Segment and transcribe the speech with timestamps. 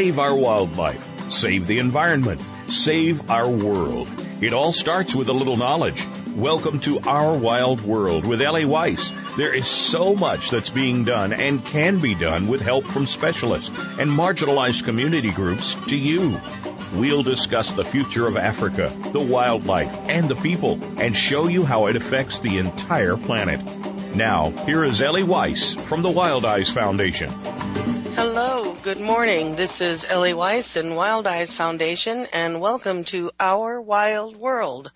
[0.00, 1.30] Save our wildlife.
[1.30, 2.40] Save the environment.
[2.68, 4.08] Save our world.
[4.40, 6.02] It all starts with a little knowledge.
[6.34, 9.12] Welcome to Our Wild World with Ellie Weiss.
[9.36, 13.68] There is so much that's being done and can be done with help from specialists
[13.68, 16.40] and marginalized community groups to you.
[16.92, 21.86] We'll discuss the future of Africa, the wildlife, and the people, and show you how
[21.86, 23.60] it affects the entire planet.
[24.16, 27.30] Now, here is Ellie Weiss from the WildiZe Foundation.
[28.16, 29.54] Hello, good morning.
[29.54, 34.90] This is Ellie Weiss and WildiZe Foundation, and welcome to Our Wild World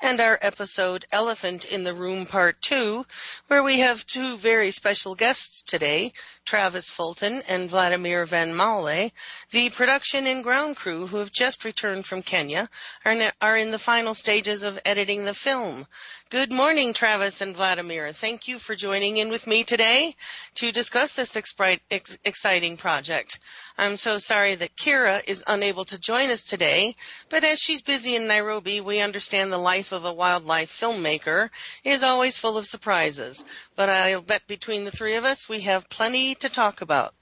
[0.00, 3.04] and our episode Elephant in the Room Part 2,
[3.48, 6.12] where we have two very special guests today,
[6.50, 9.12] Travis Fulton and Vladimir Van Maule.
[9.52, 12.68] The production and ground crew who have just returned from Kenya
[13.04, 15.86] are, are in the final stages of editing the film.
[16.30, 18.12] Good morning, Travis and Vladimir.
[18.12, 20.14] Thank you for joining in with me today
[20.54, 23.40] to discuss this exciting project.
[23.76, 26.94] I'm so sorry that Kira is unable to join us today,
[27.30, 31.50] but as she's busy in Nairobi, we understand the life of a wildlife filmmaker
[31.82, 33.44] is always full of surprises.
[33.74, 37.12] But I'll bet between the three of us, we have plenty to talk about.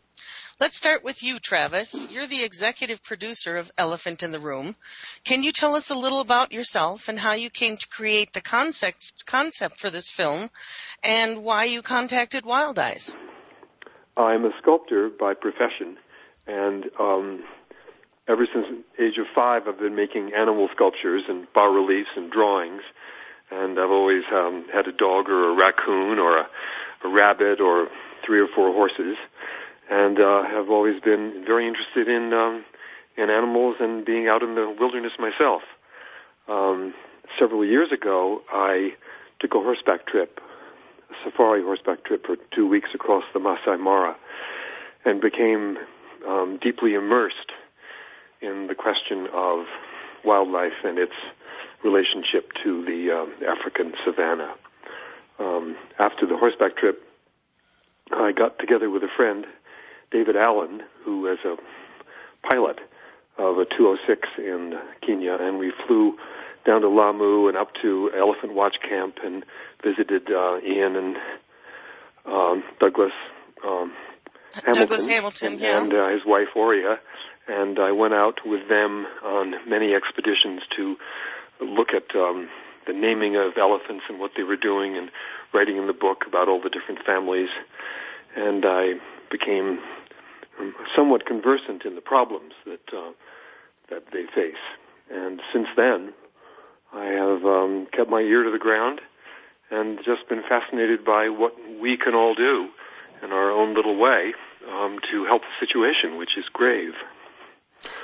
[0.61, 2.09] Let's start with you, Travis.
[2.11, 4.75] You're the executive producer of Elephant in the Room.
[5.23, 8.41] Can you tell us a little about yourself and how you came to create the
[8.41, 10.51] concept concept for this film
[11.05, 13.15] and why you contacted WildiZe?
[14.17, 15.97] I'm a sculptor by profession
[16.49, 17.45] and um,
[18.27, 18.67] ever since
[18.97, 22.83] the age of five I've been making animal sculptures and bas reliefs and drawings
[23.53, 26.49] and I've always um, had a dog or a raccoon or a,
[27.05, 27.91] a rabbit or
[28.27, 29.17] three or four horses
[29.91, 32.65] and uh, have always been very interested in um,
[33.17, 35.63] in animals and being out in the wilderness myself.
[36.49, 36.95] Um,
[37.39, 38.95] several years ago, I
[39.41, 40.41] took a horseback trip,
[41.11, 44.17] a safari horseback trip for two weeks across the Masai Mara,
[45.05, 45.79] and became
[46.27, 47.53] um, deeply immersed
[48.41, 49.67] in the question of
[50.25, 51.13] wildlife and its
[51.83, 54.55] relationship to the um, African savanna.
[55.39, 57.03] Um, after the horseback trip,
[58.13, 59.47] I got together with a friend
[60.11, 61.57] David Allen, who was a
[62.47, 62.79] pilot
[63.37, 66.19] of a 206 in Kenya, and we flew
[66.65, 69.45] down to Lamu and up to Elephant Watch Camp and
[69.83, 71.17] visited uh, Iain and
[72.27, 73.13] um, Douglas
[73.65, 73.93] um,
[74.55, 75.83] Hamilton, Douglas Hamilton, and, yeah.
[75.83, 76.99] and uh, his wife Oria,
[77.47, 80.97] and I went out with them on many expeditions to
[81.61, 82.49] look at um,
[82.87, 85.11] the naming of elephants and what they were doing, and
[85.53, 87.51] writing in the book about all the different families,
[88.37, 88.95] and I
[89.31, 89.81] became
[90.95, 93.13] somewhat conversant in the problems that uh,
[93.91, 94.63] that they face.
[95.11, 96.13] And since then,
[96.93, 99.01] I have um, kept my ear to the ground
[99.71, 102.69] and just been fascinated by what we can all do
[103.23, 104.35] in our own little way
[104.71, 106.93] um, to help the situation, which is grave.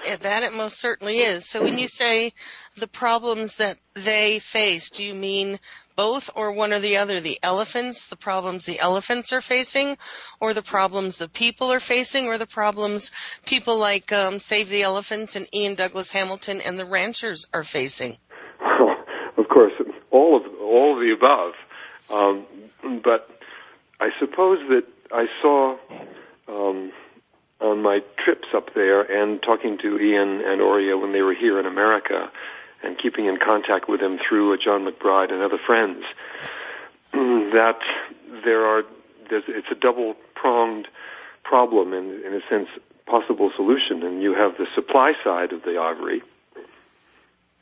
[0.06, 1.46] Yeah, that it most certainly is.
[1.46, 2.32] So when you say
[2.76, 5.58] the problems that they face, do you mean
[5.96, 7.20] both or one or the other?
[7.20, 9.96] The elephants, the problems the elephants are facing,
[10.40, 13.10] or the problems the people are facing, or the problems
[13.46, 18.16] people like um, Save the Elephants and Iain Douglas Hamilton and the ranchers are facing?
[18.60, 18.96] Well,
[19.36, 19.72] of course,
[20.10, 21.52] all of all of the above.
[22.12, 22.46] Um,
[23.02, 23.30] but
[24.00, 25.76] I suppose that I saw
[26.48, 26.92] um,
[27.60, 31.58] on my trips up there and talking to Iain and Oria when they were here
[31.58, 32.30] in America
[32.84, 36.04] and keeping in contact with them through a John McBride and other friends
[37.12, 37.78] that
[38.44, 38.84] there are
[39.30, 40.86] it's a double pronged
[41.42, 42.68] problem and in a sense
[43.06, 44.02] possible solution.
[44.02, 46.22] And you have the supply side of the ivory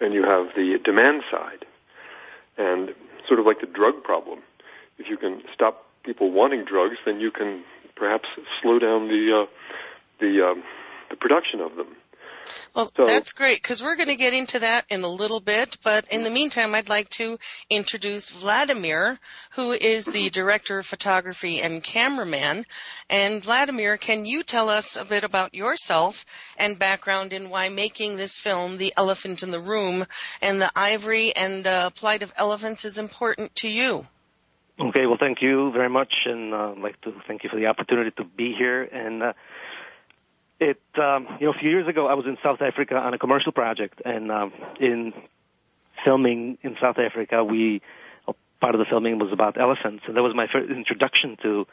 [0.00, 1.64] and you have the demand side.
[2.58, 2.94] And
[3.26, 4.40] sort of like the drug problem.
[4.98, 7.62] If you can stop people wanting drugs then you can
[7.94, 8.28] perhaps
[8.60, 9.46] slow down the uh,
[10.20, 10.62] the um,
[11.10, 11.96] the production of them
[12.74, 15.76] Well, so, that's great because we're going to get into that in a little bit.
[15.82, 19.18] But in the meantime, I'd like to introduce Vladimir,
[19.52, 22.64] who is the director of photography and cameraman.
[23.10, 26.24] And Vladimir, can you tell us a bit about yourself
[26.56, 30.06] and background in why making this film, The Elephant in the Room,
[30.40, 34.06] and the ivory and uh, plight of elephants is important to you?
[34.80, 37.66] Okay, well, thank you very much, and uh, I'd like to thank you for the
[37.66, 38.82] opportunity to be here.
[38.82, 39.32] And uh,
[40.62, 43.18] it, um, you know, a few years ago, I was in South Africa on a
[43.18, 45.12] commercial project, and um, in
[46.04, 47.82] filming in South Africa, we
[48.60, 51.66] part of the filming was about elephants, and that was my first introduction to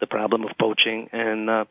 [0.00, 1.10] the problem of poaching.
[1.12, 1.64] And uh,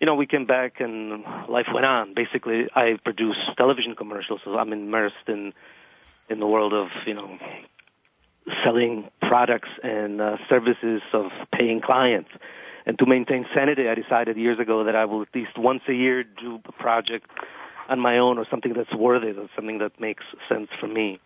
[0.00, 2.14] you know, we came back, and life went on.
[2.14, 5.52] Basically, I produce television commercials, so I'm immersed in
[6.28, 7.38] in the world of you know
[8.64, 12.30] selling products and uh, services of paying clients.
[12.86, 15.94] And to maintain sanity, I decided years ago that I will at least once a
[15.94, 17.30] year do a project
[17.88, 21.20] on my own or something that's worthy, that's something that makes sense for me.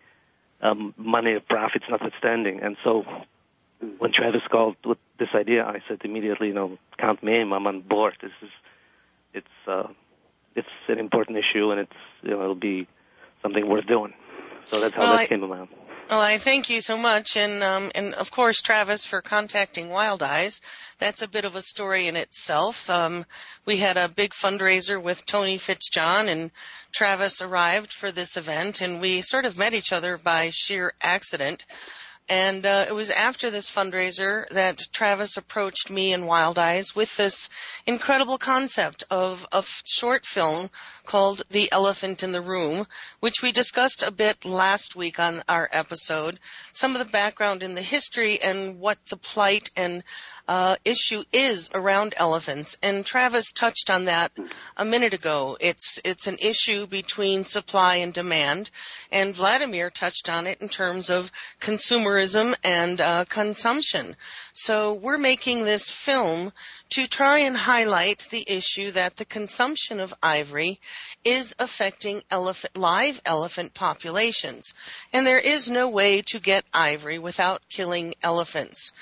[0.61, 2.61] Um, money or profits notwithstanding.
[2.61, 3.05] And so
[3.99, 7.67] when Travis called with this idea, I said immediately, you know, count me in, I'm
[7.67, 8.17] on board.
[8.21, 8.49] This is,
[9.33, 9.87] it's, uh,
[10.55, 11.93] it's an important issue and it's,
[12.23, 12.87] you know, it'll be
[13.43, 14.13] something worth doing.
[14.65, 15.69] So that's how well, that I, came about.
[16.09, 20.61] Well, I thank you so much, and um, and of course, Travis, for contacting WildiZe.
[20.99, 22.89] That's a bit of a story in itself.
[22.89, 23.25] Um,
[23.65, 26.51] we had a big fundraiser with Tony Fitzjohn, and
[26.93, 31.65] Travis arrived for this event, and we sort of met each other by sheer accident.
[32.29, 37.49] And uh, it was after this fundraiser that Travis approached me and WildiZe with this
[37.85, 40.69] incredible concept of a short film
[41.05, 42.85] called The Elephant in the Room,
[43.21, 46.37] which we discussed a bit last week on our episode.
[46.73, 50.03] Some of the background in the history and what the plight and
[50.47, 54.31] uh, issue is around elephants, and Travis touched on that
[54.77, 55.57] a minute ago.
[55.59, 58.69] It's it's an issue between supply and demand,
[59.11, 64.15] and Vladimir touched on it in terms of consumerism and uh, consumption.
[64.59, 66.51] So we're making this film
[66.89, 70.79] to try and highlight the issue that the consumption of ivory
[71.23, 74.73] is affecting elephant, live elephant populations.
[75.13, 78.93] And there is no way to get ivory without killing elephants.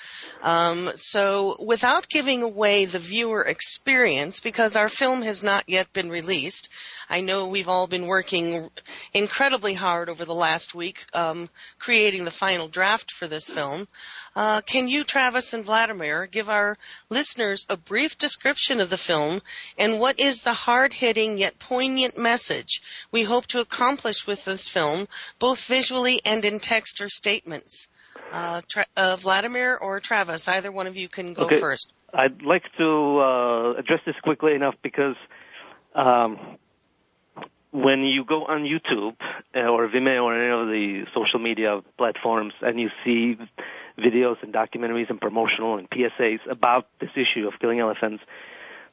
[0.43, 6.09] Um, so without giving away the viewer experience, because our film has not yet been
[6.09, 6.67] released,
[7.09, 8.69] I know we've all been working
[9.13, 11.49] incredibly hard over the last week um,
[11.79, 13.87] creating the final draft for this film.
[14.35, 16.77] Uh, can you, Travis and Vladimir, give our
[17.09, 19.41] listeners a brief description of the film
[19.77, 25.07] and what is the hard-hitting yet poignant message we hope to accomplish with this film,
[25.39, 27.87] both visually and in text or statements?
[28.31, 31.59] Uh, Tra- uh, Vladimir or Travis, either one of you can go okay.
[31.59, 31.93] first.
[32.13, 35.15] I'd like to uh, address this quickly enough because
[35.93, 36.57] um,
[37.71, 39.15] when you go on YouTube
[39.53, 43.37] uh, or Vimeo or any of the social media platforms and you see
[43.97, 48.23] videos and documentaries and promotional and PSAs about this issue of killing elephants.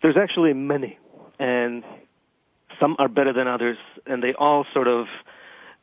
[0.00, 0.98] There's actually many,
[1.38, 1.84] and
[2.80, 5.06] some are better than others, and they all sort of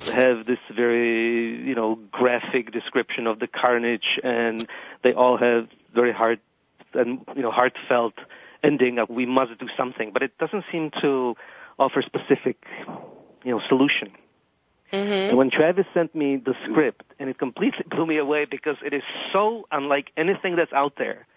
[0.06, 4.68] have this very, you know, graphic description of the carnage, and
[5.04, 6.40] they all have very hard
[6.94, 8.14] and you know heartfelt
[8.64, 11.36] ending of we must do something, but it doesn't seem to
[11.78, 12.58] offer specific,
[13.44, 14.12] you know, solution.
[14.92, 15.30] Mm-hmm.
[15.30, 18.94] And when Travis sent me the script, and it completely blew me away because it
[18.94, 21.28] is so unlike anything that's out there.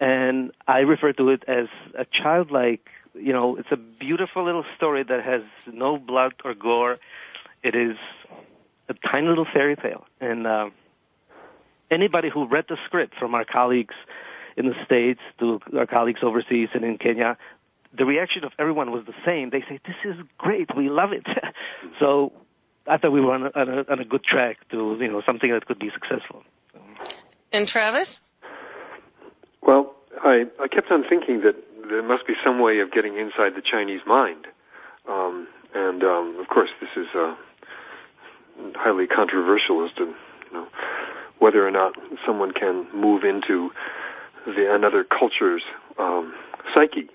[0.00, 5.04] And I refer to it as a childlike, you know, it's a beautiful little story
[5.04, 5.42] that has
[5.72, 6.98] no blood or gore.
[7.62, 7.96] It is
[8.88, 10.04] a tiny little fairy tale.
[10.20, 10.70] And uh,
[11.90, 13.94] anybody who read the script from our colleagues
[14.56, 17.36] in the States to our colleagues overseas and in Kenya,
[17.96, 19.50] the reaction of everyone was the same.
[19.50, 20.76] They say, this is great.
[20.76, 21.26] We love it.
[22.00, 22.32] so
[22.86, 25.22] I thought we were on a, on a, on a good track to you know
[25.24, 26.42] something that could be successful.
[27.52, 28.20] And Travis?
[29.62, 31.56] Well, I I kept on thinking that
[31.88, 34.46] there must be some way of getting inside the Chinese mind,
[35.08, 37.34] um, and um, of course this is uh,
[38.74, 40.66] highly controversial as to you know
[41.38, 41.94] whether or not
[42.26, 43.70] someone can move into
[44.46, 45.62] the another culture's
[45.98, 46.34] um,
[46.74, 47.08] psyche,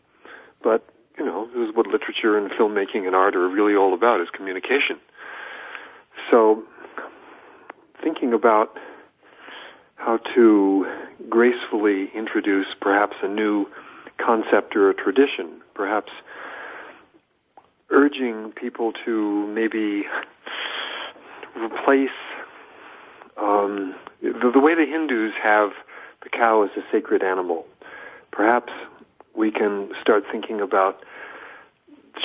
[0.64, 0.84] but
[1.18, 4.30] you know this is what literature and filmmaking and art are really all about is
[4.32, 4.98] communication.
[6.30, 6.64] So,
[8.04, 8.78] thinking about
[9.96, 10.86] how to
[11.30, 13.66] gracefully introduce perhaps a new
[14.18, 16.12] concept or a tradition, perhaps
[17.90, 20.04] urging people to maybe
[21.58, 22.10] replace
[23.38, 25.72] um, the, the way the Hindus have
[26.24, 27.66] the cow as a sacred animal.
[28.32, 28.72] Perhaps
[29.36, 31.04] we can start thinking about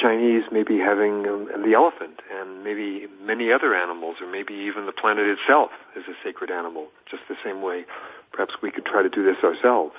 [0.01, 4.93] Chinese maybe having um, the elephant and maybe many other animals, or maybe even the
[4.93, 7.85] planet itself is a sacred animal, just the same way
[8.33, 9.95] perhaps we could try to do this ourselves.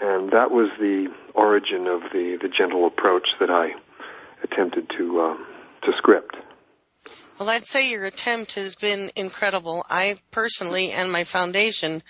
[0.00, 3.70] And that was the origin of the, the gentle approach that I
[4.42, 5.46] attempted to, um,
[5.82, 6.36] to script.
[7.38, 9.84] Well, I'd say your attempt has been incredible.
[9.88, 12.02] I personally and my foundation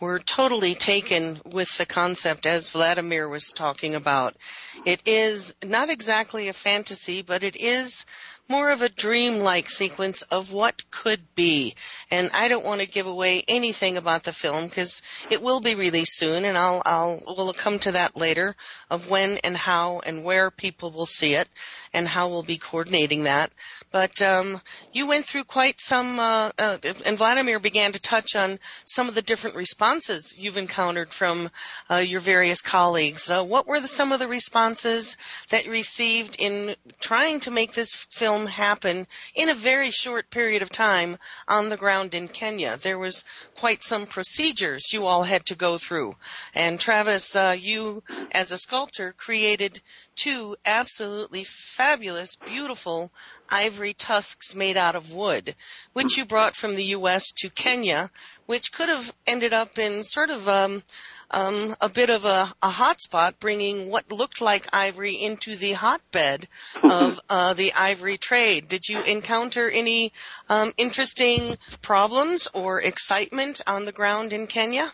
[0.00, 4.36] were totally taken with the concept as Vladimir was talking about.
[4.84, 8.06] It is not exactly a fantasy, but it is
[8.48, 11.74] more of a dream-like sequence of what could be.
[12.10, 15.74] And I don't want to give away anything about the film because it will be
[15.74, 18.56] released soon, and I'll I'll we'll come to that later
[18.90, 21.48] of when and how and where people will see it
[21.92, 23.52] and how we'll be coordinating that.
[23.90, 24.60] But um,
[24.92, 29.14] you went through quite some, uh, uh, and Vladimir began to touch on some of
[29.14, 31.50] the different responses you've encountered from
[31.90, 33.30] uh, your various colleagues.
[33.30, 35.16] Uh, what were the, some of the responses
[35.48, 40.60] that you received in trying to make this film happen in a very short period
[40.60, 41.16] of time
[41.46, 42.76] on the ground in Kenya?
[42.76, 43.24] There was
[43.56, 46.14] quite some procedures you all had to go through.
[46.54, 48.02] And Travis, uh, you
[48.32, 49.80] as a sculptor created
[50.14, 53.12] two absolutely fabulous, beautiful
[53.50, 55.54] ivory tusks made out of wood,
[55.92, 57.32] which you brought from the U.S.
[57.38, 58.10] to Kenya,
[58.46, 60.82] which could have ended up in sort of um,
[61.30, 65.72] um, a bit of a, a hot spot, bringing what looked like ivory into the
[65.72, 66.46] hotbed
[66.82, 68.68] of uh, the ivory trade.
[68.68, 70.12] Did you encounter any
[70.48, 74.90] um, interesting problems or excitement on the ground in Kenya?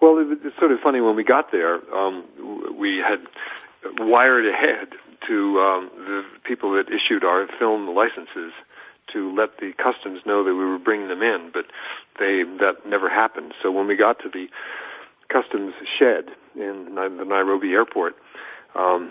[0.00, 1.74] Well, it's sort of funny when we got there.
[1.94, 3.20] Um, we had
[3.98, 4.88] wired ahead
[5.26, 8.52] to um, the people that issued our film licenses
[9.12, 11.66] to let the customs know that we were bringing them in, but
[12.18, 13.52] they that never happened.
[13.62, 14.48] So when we got to the
[15.28, 18.16] customs shed in the Nairobi airport,
[18.74, 19.10] um,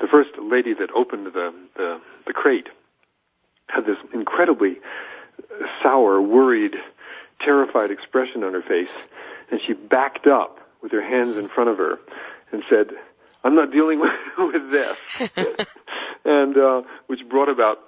[0.00, 2.68] the first lady that opened the, the the crate
[3.68, 4.76] had this incredibly
[5.82, 6.74] sour, worried,
[7.40, 8.92] terrified expression on her face,
[9.50, 11.98] and she backed up with her hands in front of her
[12.52, 12.90] and said,
[13.44, 14.96] I'm not dealing with, with this.
[16.24, 17.78] and, uh, which brought about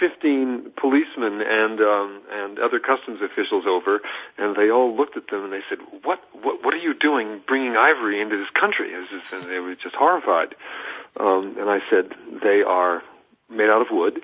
[0.00, 4.00] 15 policemen and, um, and other customs officials over,
[4.36, 7.40] and they all looked at them and they said, what, what, what are you doing
[7.46, 8.90] bringing ivory into this country?
[9.10, 10.54] Just, and they were just horrified.
[11.18, 12.10] Um, and I said,
[12.42, 13.02] they are
[13.48, 14.20] made out of wood.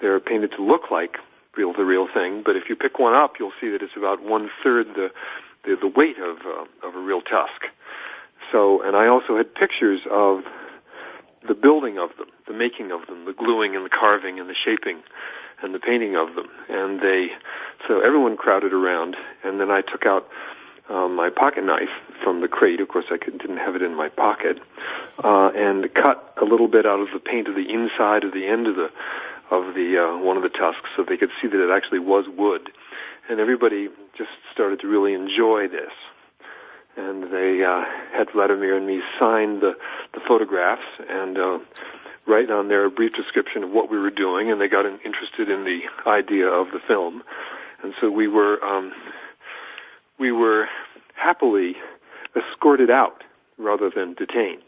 [0.00, 1.16] They're painted to look like
[1.56, 4.22] real the real thing, but if you pick one up, you'll see that it's about
[4.22, 5.08] one third the,
[5.64, 7.62] the, the weight of, uh, of a real tusk.
[8.52, 10.42] So, and I also had pictures of
[11.46, 14.54] the building of them, the making of them, the gluing and the carving and the
[14.54, 15.02] shaping
[15.62, 16.48] and the painting of them.
[16.68, 17.28] And they,
[17.86, 19.16] so everyone crowded around.
[19.44, 20.28] And then I took out
[20.88, 21.90] um, my pocket knife
[22.22, 22.80] from the crate.
[22.80, 24.58] Of course, I could, didn't have it in my pocket,
[25.22, 28.46] uh, and cut a little bit out of the paint of the inside of the
[28.46, 28.90] end of the
[29.48, 32.26] of the uh, one of the tusks, so they could see that it actually was
[32.28, 32.70] wood.
[33.28, 35.92] And everybody just started to really enjoy this
[36.96, 39.76] and they uh, had Vladimir and me sign the,
[40.14, 41.58] the photographs and uh,
[42.26, 45.50] write on there a brief description of what we were doing, and they got interested
[45.50, 47.22] in the idea of the film,
[47.82, 48.92] and so we were um,
[50.18, 50.68] we were
[51.14, 51.76] happily
[52.34, 53.22] escorted out
[53.58, 54.62] rather than detained.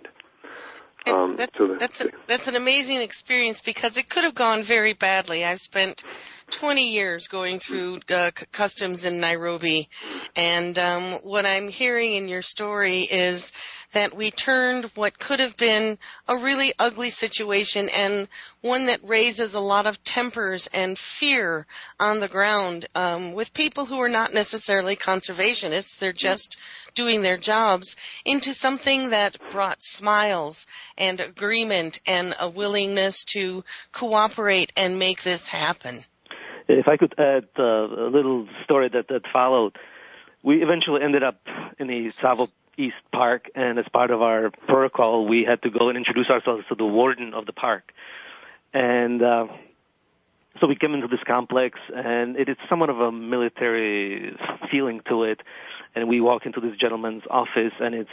[1.07, 4.93] Um, that, so that's, a, that's an amazing experience because it could have gone very
[4.93, 5.45] badly.
[5.45, 6.05] I've spent
[6.51, 9.89] 20 years going through uh, c- customs in Nairobi,
[10.35, 13.53] and um, what I'm hearing in your story is
[13.93, 18.29] that we turned what could have been a really ugly situation and
[18.61, 21.67] one that raises a lot of tempers and fear
[21.99, 25.99] on the ground um, with people who are not necessarily conservationists.
[25.99, 26.59] They're just
[26.95, 34.73] doing their jobs into something that brought smiles and agreement and a willingness to cooperate
[34.77, 36.05] and make this happen.
[36.69, 39.77] If I could add uh, a little story that, that followed,
[40.43, 41.41] we eventually ended up
[41.79, 45.89] in the Tsavo East Park, and as part of our protocol, we had to go
[45.89, 47.93] and introduce ourselves to the warden of the park.
[48.73, 49.49] And uh,
[50.61, 54.37] so we came into this complex, and it is somewhat of a military
[54.71, 55.41] feeling to it.
[55.95, 58.11] And we walk into this gentleman's office, and it's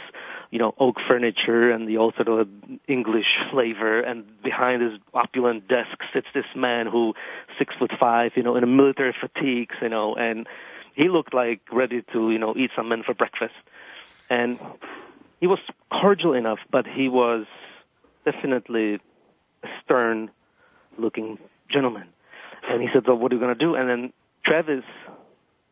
[0.50, 2.48] you know oak furniture and the old sort of
[2.88, 4.00] English flavor.
[4.00, 7.14] And behind his opulent desk sits this man who
[7.58, 10.48] six foot five, you know, in a military fatigues, you know, and
[10.94, 13.54] he looked like ready to you know eat some men for breakfast.
[14.28, 14.58] And
[15.40, 15.60] he was
[15.90, 17.46] cordial enough, but he was
[18.24, 19.00] definitely
[19.62, 20.30] a stern
[20.98, 21.38] looking
[21.68, 22.08] gentleman.
[22.68, 23.74] And he said, so what are you going to do?
[23.74, 24.12] And then
[24.44, 24.84] Travis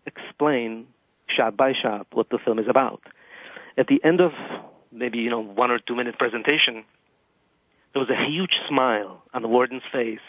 [0.07, 0.87] explained
[1.27, 3.01] shot by shot what the film is about.
[3.77, 4.33] At the end of
[4.93, 6.85] maybe, you know, one or two minute presentation,
[7.93, 10.21] there was a huge smile on the warden's face.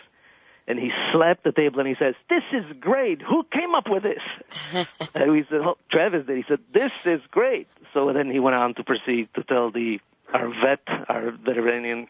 [0.68, 3.22] And he slapped the table and he says, this is great.
[3.22, 4.88] Who came up with this?
[5.14, 6.38] and we said, oh, Travis did.
[6.38, 7.68] He said, this is great.
[7.94, 10.00] So then he went on to proceed to tell the,
[10.34, 12.08] our vet, our veterinarian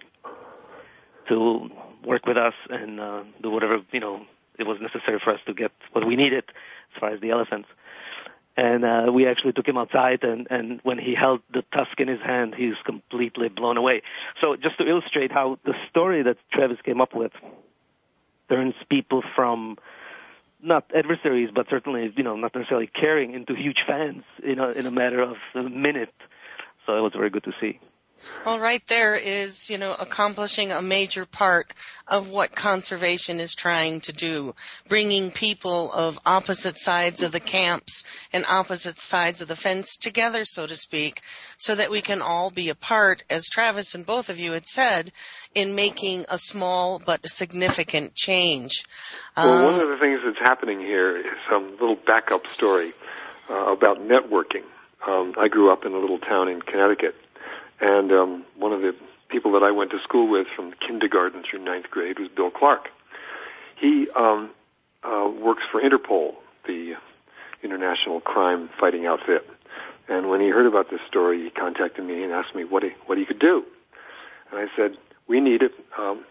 [1.27, 1.69] to
[2.05, 4.25] work with us and uh, do whatever, you know,
[4.57, 6.43] it was necessary for us to get what we needed
[6.93, 7.69] as far as the elephants.
[8.57, 12.07] And uh, we actually took him outside and and when he held the tusk in
[12.07, 14.01] his hand he was completely blown away.
[14.39, 17.33] So just to illustrate how the story that travis came up with
[18.47, 19.77] turns people from
[20.63, 24.85] not adversaries but certainly you know not necessarily caring into huge fans in a in
[24.85, 26.13] a matter of a minute.
[26.85, 27.79] So it was very good to see
[28.45, 31.73] well, right there is, you know, accomplishing a major part
[32.07, 34.53] of what conservation is trying to do.
[34.87, 40.45] Bringing people of opposite sides of the camps and opposite sides of the fence together,
[40.45, 41.21] so to speak,
[41.57, 44.67] so that we can all be a part, as Travis and both of you had
[44.67, 45.11] said,
[45.55, 48.83] in making a small but significant change.
[49.35, 52.93] Well, one um, of the things that's happening here is a little backup story
[53.49, 54.63] uh, about networking.
[55.05, 57.15] Um, I grew up in a little town in Connecticut
[57.79, 58.95] and um, one of the
[59.29, 62.89] people that I went to school with from kindergarten through ninth grade was Bill Clark.
[63.75, 64.51] He um,
[65.03, 66.95] uh, works for Interpol, the
[67.63, 69.49] international crime fighting outfit.
[70.07, 72.89] And when he heard about this story, he contacted me and asked me what he,
[73.07, 73.65] what he could do.
[74.51, 76.23] And I said, we need it um,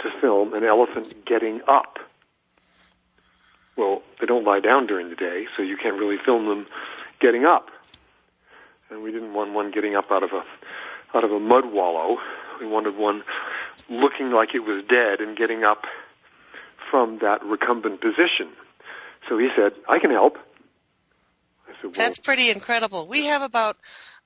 [0.00, 1.98] to film an elephant getting up.
[3.76, 6.66] Well, they don't lie down during the day, so you can't really film them
[7.20, 7.68] getting up.
[8.90, 10.44] And we didn't want one getting up out of a
[11.14, 12.18] out of a mud wallow.
[12.60, 13.22] We wanted one
[13.88, 15.84] looking like it was dead and getting up
[16.90, 18.48] from that recumbent position.
[19.28, 20.38] So he said, I can help.
[21.80, 23.06] I said, well, That's pretty incredible.
[23.06, 23.76] We have about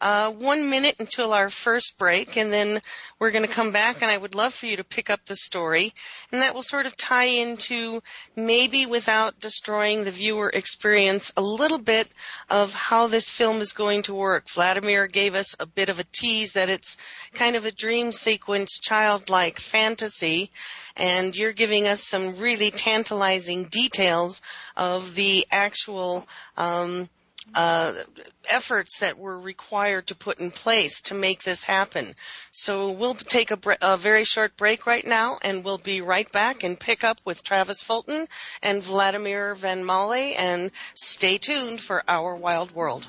[0.00, 2.80] uh, one minute until our first break, and then
[3.18, 5.36] we're going to come back, and I would love for you to pick up the
[5.36, 5.92] story,
[6.32, 8.02] and that will sort of tie into
[8.34, 12.08] maybe without destroying the viewer experience a little bit
[12.50, 14.48] of how this film is going to work.
[14.50, 16.96] Vladimir gave us a bit of a tease that it's
[17.32, 20.50] kind of a dream sequence, childlike fantasy,
[20.96, 24.42] and you're giving us some really tantalizing details
[24.76, 27.08] of the actual um,
[27.54, 27.92] uh,
[28.50, 32.14] efforts that were required to put in place to make this happen.
[32.50, 36.30] So we'll take a, bre- a, very short break right now, and we'll be right
[36.30, 38.26] back and pick up with Travis Fulton
[38.62, 43.08] and Vladimir Van Male, and stay tuned for Our Wild World.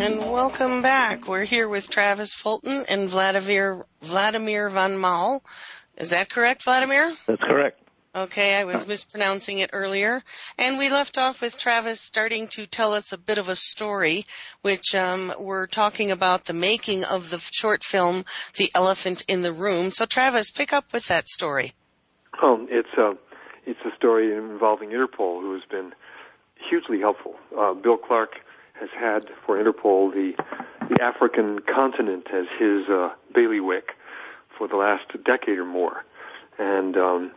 [0.00, 1.28] And welcome back.
[1.28, 5.42] We're here with Travis Fulton and Vladimir Vladimir von Maul.
[5.98, 7.12] Is that correct, Vladimir?
[7.26, 7.82] That's correct.
[8.14, 10.22] Okay, I was mispronouncing it earlier.
[10.56, 14.24] And we left off with Travis starting to tell us a bit of a story,
[14.62, 18.24] which um, we're talking about the making of the short film,
[18.56, 19.90] The Elephant in the Room.
[19.90, 21.72] So, Travis, pick up with that story.
[22.42, 23.18] Oh, it's a,
[23.66, 25.92] it's a story involving Interpol, who has been
[26.70, 27.34] hugely helpful.
[27.54, 28.30] Uh, Bill Clark
[28.80, 30.32] has had for Interpol the,
[30.88, 33.92] the African continent as his uh, bailiwick
[34.56, 36.04] for the last decade or more.
[36.58, 37.32] And um,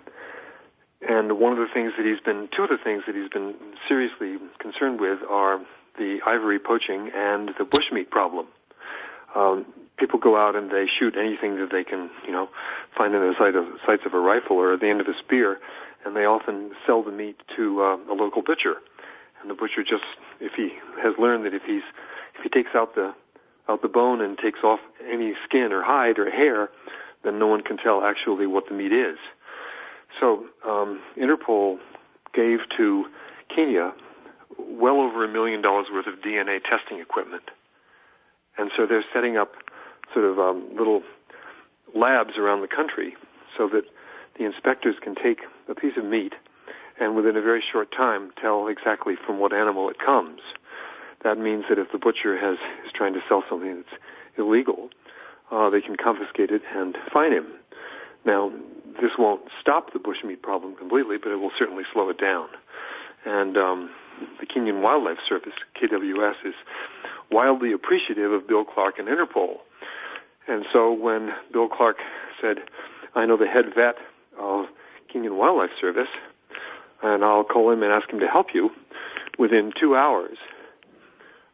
[1.08, 3.56] and one of the things that he's been, two of the things that he's been
[3.88, 5.60] seriously concerned with are
[5.98, 8.48] the ivory poaching and the bushmeat problem.
[9.36, 9.66] Um,
[9.98, 12.50] people go out and they shoot anything that they can, you know,
[12.98, 15.18] find in the sight of, sights of a rifle or at the end of a
[15.20, 15.60] spear,
[16.06, 18.76] and they often sell the meat to uh, a local butcher.
[19.44, 20.06] And the butcher just,
[20.40, 20.72] if he
[21.04, 21.84] has learned that if he's,
[22.36, 23.14] if he takes out the,
[23.68, 26.70] out the bone and takes off any skin or hide or hair,
[27.26, 29.18] then no one can tell actually what the meat is.
[30.20, 31.78] So um, Interpol
[32.34, 33.06] gave to
[33.54, 33.94] Kenya
[34.58, 37.44] well over a million dollars worth of DNA testing equipment,
[38.58, 39.52] and so they're setting up
[40.14, 41.02] sort of um, little
[41.96, 43.16] labs around the country
[43.58, 43.84] so that
[44.38, 46.34] the inspectors can take a piece of meat
[47.00, 50.42] and within a very short time tell exactly from what animal it comes.
[51.24, 54.02] That means that if the butcher has is trying to sell something that's
[54.38, 54.90] illegal,
[55.52, 57.48] uh, they can confiscate it and fine him.
[58.26, 58.52] Now,
[59.02, 62.48] this won't stop the bushmeat problem completely, but it will certainly slow it down.
[63.26, 63.90] And um,
[64.40, 66.56] the Kenyan Wildlife Service, KWS, is
[67.32, 69.58] wildly appreciative of Bill Clark and Interpol.
[70.48, 71.98] And so when Bill Clark
[72.42, 72.58] said,
[73.16, 73.96] I know the head vet
[74.38, 74.66] of
[75.14, 76.10] Kenyan Wildlife Service,
[77.04, 78.72] and I'll call him and ask him to help you,
[79.38, 80.38] within two hours,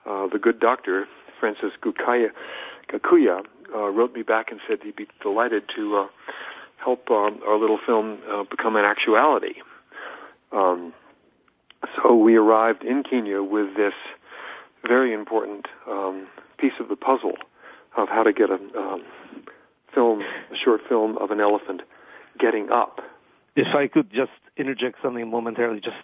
[0.06, 1.08] uh, the good doctor,
[1.40, 2.30] Francis Gukaya,
[2.92, 6.08] Gakuya, uh, wrote me back and said he'd be delighted to uh,
[6.78, 9.56] help um, our little film uh, become an actuality.
[10.52, 10.94] Um,
[11.96, 13.94] so we arrived in Kenya with this
[14.88, 17.36] very important um, piece of the puzzle
[17.98, 19.04] of how to get a um,
[19.94, 21.82] film, a short film of an elephant
[22.40, 23.02] getting up.
[23.56, 25.98] If I could just interject something momentarily, just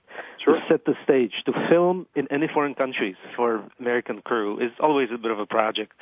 [0.44, 0.56] sure.
[0.56, 1.34] to set the stage.
[1.46, 5.46] To film in any foreign countries for American crew is always a bit of a
[5.46, 5.94] project,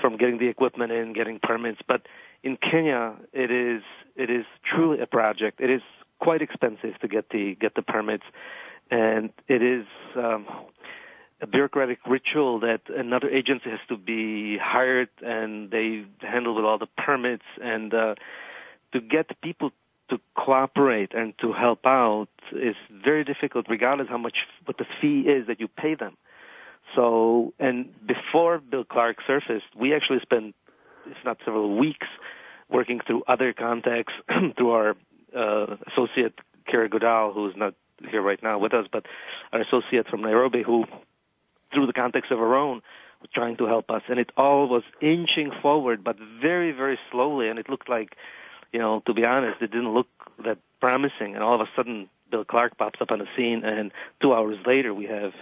[0.00, 1.80] from getting the equipment in, getting permits.
[1.86, 2.02] But
[2.42, 3.82] in Kenya, it is
[4.16, 5.60] it is truly a project.
[5.60, 5.82] It is
[6.20, 8.24] quite expensive to get the get the permits,
[8.90, 10.46] and it is um,
[11.40, 16.78] a bureaucratic ritual that another agency has to be hired, and they handle with all
[16.78, 18.14] the permits and uh,
[18.92, 19.70] to get people
[20.10, 25.20] to cooperate and to help out is very difficult, regardless how much what the fee
[25.20, 26.16] is that you pay them.
[26.94, 30.54] So, and before Bill Clark surfaced, we actually spent,
[31.06, 32.06] if not several weeks,
[32.68, 34.12] working through other contacts
[34.56, 34.96] through our
[35.34, 36.38] uh, associate
[36.68, 37.74] Kira Goodall, who's not
[38.10, 39.06] here right now with us, but
[39.52, 40.84] our associate from Nairobi, who,
[41.72, 42.82] through the context of her own,
[43.20, 47.48] was trying to help us, and it all was inching forward, but very, very slowly,
[47.48, 48.16] and it looked like,
[48.74, 50.08] you know, to be honest, it didn't look
[50.44, 53.92] that promising, and all of a sudden, Bill Clark pops up on the scene, and
[54.20, 55.32] two hours later, we have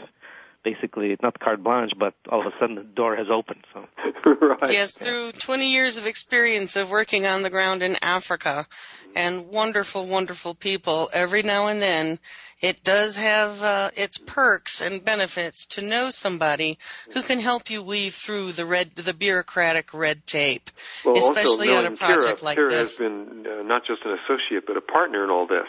[0.62, 3.64] basically not carte blanche, but all of a sudden the door has opened.
[3.72, 3.84] So.
[4.40, 4.72] right.
[4.72, 8.66] Yes, through 20 years of experience of working on the ground in Africa
[9.14, 12.18] and wonderful, wonderful people, every now and then
[12.60, 16.78] it does have uh, its perks and benefits to know somebody
[17.12, 20.70] who can help you weave through the red, the bureaucratic red tape,
[21.04, 22.98] well, especially also on a project Kira, like Kira this.
[22.98, 25.66] has been uh, not just an associate, but a partner in all this.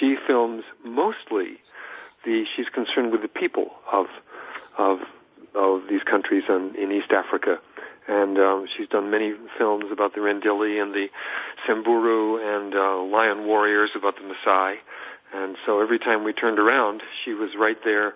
[0.00, 1.60] She films mostly
[2.28, 4.06] the she's concerned with the people of
[4.76, 5.00] of
[5.54, 7.58] of these countries in, in East Africa,
[8.06, 11.08] and um, she's done many films about the Rendille and the
[11.66, 14.76] Samburu and uh, lion warriors about the Maasai,
[15.34, 18.14] and so every time we turned around, she was right there,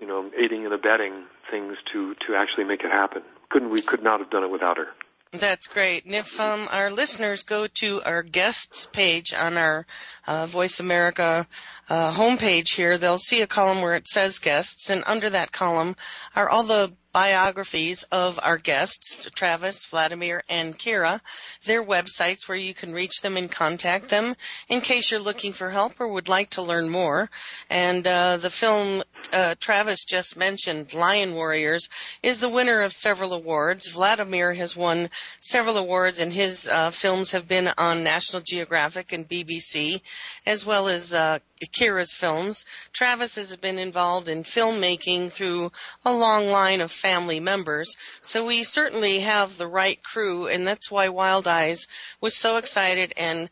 [0.00, 1.14] you know, aiding and abetting
[1.50, 3.22] things to to actually make it happen.
[3.50, 4.88] Couldn't we could not have done it without her.
[5.34, 6.04] That's great.
[6.04, 9.84] And if um, our listeners go to our guests page on our
[10.28, 11.44] uh, Voice America
[11.88, 15.96] uh, homepage here, they'll see a column where it says guests, and under that column
[16.36, 21.20] are all the biographies of our guests, Travis, Vladimir, and Kira,
[21.64, 24.34] their websites where you can reach them and contact them
[24.68, 27.30] in case you're looking for help or would like to learn more.
[27.70, 31.88] And uh, the film uh, Travis just mentioned, Lion Warriors,
[32.22, 33.88] is the winner of several awards.
[33.88, 35.08] Vladimir has won
[35.40, 40.00] several awards, and his uh, films have been on National Geographic and BBC,
[40.46, 41.38] as well as uh,
[41.72, 42.66] Kira's films.
[42.92, 45.72] Travis has been involved in filmmaking through
[46.04, 50.90] a long line of family members, so we certainly have the right crew, and that's
[50.90, 51.86] why WildiZe
[52.22, 53.50] was so excited and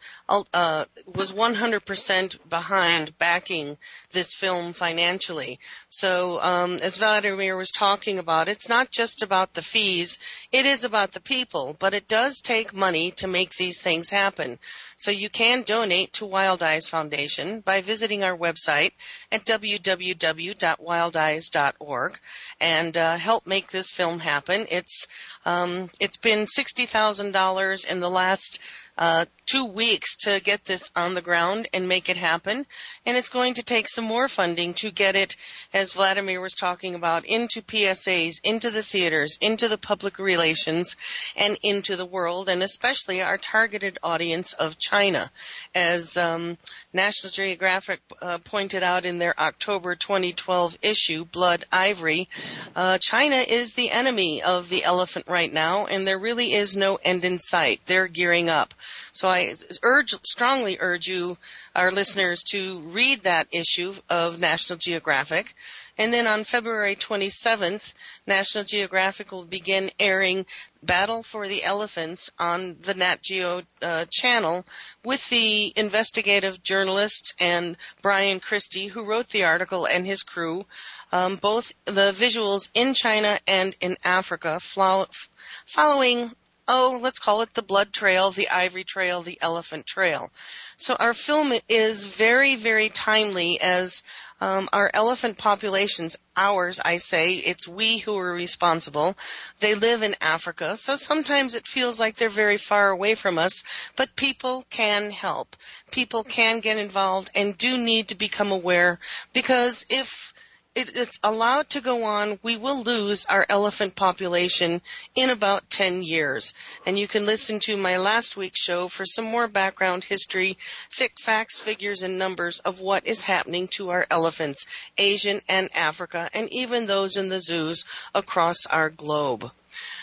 [0.55, 3.77] uh, was 100% behind backing
[4.13, 5.59] this film financially.
[5.91, 10.19] So, um, as Vladimir was talking about, it's not just about the fees;
[10.51, 11.77] it is about the people.
[11.79, 14.59] But it does take money to make these things happen.
[14.97, 18.93] So you can donate to WildiZe Foundation by visiting our website
[19.31, 22.21] at www.wildize.org
[22.61, 24.67] and uh, help make this film happen.
[24.71, 25.07] It's
[25.45, 28.59] um, it's been sixty thousand dollars in the last
[28.99, 32.65] uh, two weeks to get this on the ground and make it happen.
[33.05, 35.37] And it's going to take some more funding to get it,
[35.75, 40.97] as Vladimir was talking about, into PSAs, into the theaters, into the public relations,
[41.37, 45.31] and into the world, and especially our targeted audience of China.
[45.75, 46.57] As um,
[46.93, 52.29] National Geographic uh, pointed out in their October 2012 issue, Blood Ivory,
[52.77, 56.99] uh, China is the enemy of the elephant right now, and there really is no
[57.03, 57.81] end in sight.
[57.87, 58.75] They're gearing up.
[59.13, 61.37] So I urge, strongly urge you,
[61.75, 65.55] our listeners, to read that issue of National Geographic.
[65.99, 67.93] And then on February 27th,
[68.27, 70.47] National Geographic will begin airing
[70.83, 74.67] Battle for the Elephants on the Nat Geo uh, channel
[75.05, 80.65] with the investigative journalist and Bryan Christy, who wrote the article, and his crew.
[81.13, 86.33] Um, both the visuals in China and in Africa, following
[86.69, 90.31] oh, let's call it the blood trail, the ivory trail, the elephant trail.
[90.77, 94.03] So our film is very, very timely as
[94.43, 99.17] um, our elephant populations, ours, I say, it's we who are responsible.
[99.61, 103.63] They live in Africa, so sometimes it feels like they're very far away from us,
[103.97, 105.55] but people can help.
[105.93, 108.99] People can get involved and do need to become aware
[109.33, 110.32] because if
[110.75, 114.81] it, it's allowed to go on, we will lose our elephant population
[115.15, 116.55] in about 10 years.
[116.87, 120.57] And you can listen to my last week's show for some more background history,
[120.91, 126.31] thick facts, figures, and numbers of what is happening to our elephants, Asian and Africa,
[126.33, 129.51] and even those in the zoos across our globe.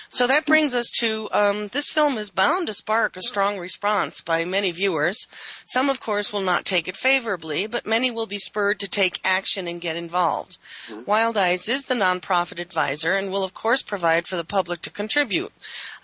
[0.10, 4.22] So that brings us to um, this film is bound to spark a strong response
[4.22, 5.28] by many viewers.
[5.66, 9.20] Some, of course, will not take it favorably, but many will be spurred to take
[9.24, 10.58] action and get involved.
[10.88, 11.10] Mm-hmm.
[11.10, 15.54] WildiZe is the nonprofit advisor and will, of course, provide for the public to contribute.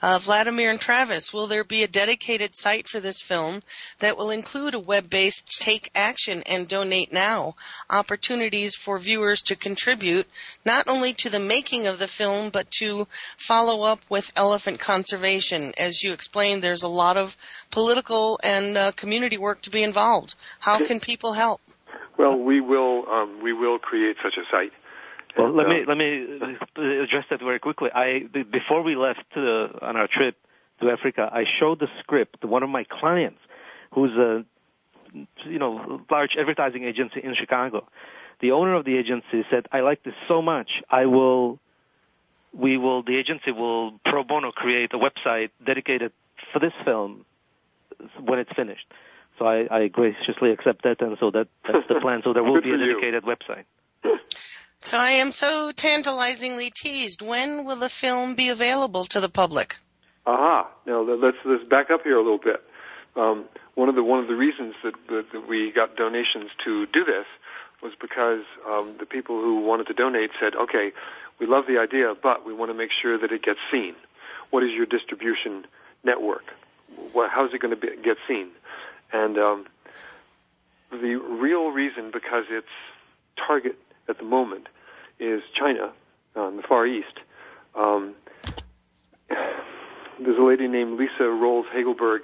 [0.06, 3.60] Uh, Vladimir and Travis, will there be a dedicated site for this film
[3.98, 7.56] that will include a web-based take action and donate now
[7.90, 10.28] opportunities for viewers to contribute
[10.64, 15.74] not only to the making of the film but to follow up with elephant conservation?
[15.76, 17.36] As you explained, there's a lot of
[17.72, 20.36] political and uh, community work to be involved.
[20.60, 21.62] How can people help?
[22.16, 24.72] Well, we will um, we will create such a site.
[25.38, 27.90] Well, let me let me uh, address that very quickly.
[27.94, 30.38] I before we left to, on our trip
[30.82, 33.40] to Africa, I showed the script to one of my clients,
[33.92, 34.46] who's a
[35.44, 37.88] you know large advertising agency in Chicago.
[38.42, 41.60] The owner of the agency said, "I like this so much, I will."
[42.58, 43.04] We will.
[43.04, 46.14] The agency will pro bono create a website dedicated
[46.54, 47.26] for this film
[48.18, 48.86] when it's finished.
[49.38, 52.22] So I, I graciously accept that, and so that that's the plan.
[52.24, 53.66] So there will be a dedicated website.
[54.86, 57.24] So I am so tantalizingly teased.
[57.24, 59.78] When will the film be available to the public?
[60.28, 60.70] Aha!
[60.86, 62.64] Now let's let's back up here a little bit.
[63.16, 66.86] Um, one of the one of the reasons that, that, that we got donations to
[66.86, 67.26] do this
[67.82, 70.92] was because um, the people who wanted to donate said, "Okay,
[71.40, 73.96] we love the idea, but we want to make sure that it gets seen.
[74.52, 75.66] What is your distribution
[76.04, 76.46] network?
[77.12, 78.50] What, how is it going to get seen?"
[79.12, 79.66] And um,
[80.92, 82.68] the real reason, because its
[83.36, 84.68] target at the moment
[85.20, 85.92] is China,
[86.36, 87.20] uh, in the Far East.
[87.76, 88.16] Um,
[89.30, 92.22] there's a lady named Lisa Rolls Hagelberg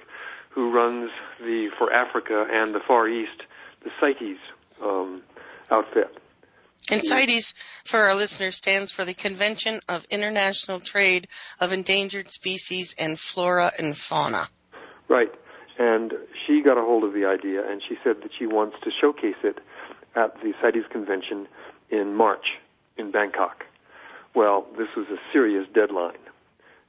[0.49, 3.43] who runs the for Africa and the Far East,
[3.83, 4.37] the CITES
[4.81, 5.21] um,
[5.69, 6.17] outfit.
[6.89, 7.53] And CITES,
[7.85, 11.27] for our listeners, stands for the Convention of International Trade
[11.59, 14.47] of Endangered Species and Flora and Fauna.
[15.07, 15.31] Right.
[15.77, 16.13] And
[16.45, 19.35] she got a hold of the idea and she said that she wants to showcase
[19.43, 19.59] it
[20.15, 21.47] at the CITES convention
[21.91, 22.54] in March
[22.97, 23.65] in Bangkok.
[24.34, 26.17] Well, this was a serious deadline,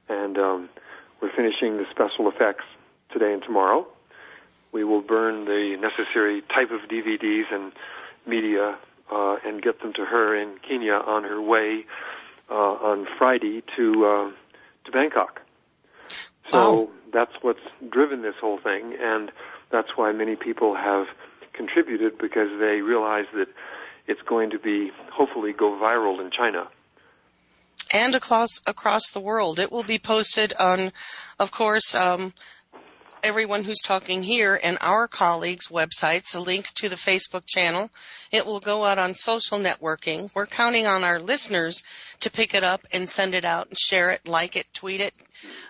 [0.07, 0.69] and um,
[1.21, 2.63] we're finishing the special effects
[3.11, 3.85] today and tomorrow.
[4.71, 7.71] We will burn the necessary type of DVDs and
[8.25, 8.77] media
[9.11, 11.85] uh, and get them to her in Kenya on her way
[12.49, 14.31] uh, on Friday to uh,
[14.85, 15.41] to Bangkok.
[16.51, 16.89] So Wow.
[17.11, 19.31] that's what's driven this whole thing, and
[19.69, 21.07] that's why many people have
[21.53, 23.47] contributed because they realize that
[24.07, 26.67] it's going to be hopefully go viral in China.
[27.93, 29.59] and across across the world.
[29.59, 30.91] It will be posted on,
[31.39, 32.33] of course, um,
[33.23, 36.35] everyone who's talking here and our colleagues' websites.
[36.35, 37.89] A link to the Facebook channel.
[38.31, 40.29] It will go out on social networking.
[40.35, 41.83] We're counting on our listeners
[42.19, 45.13] to pick it up and send it out and share it, like it, tweet it,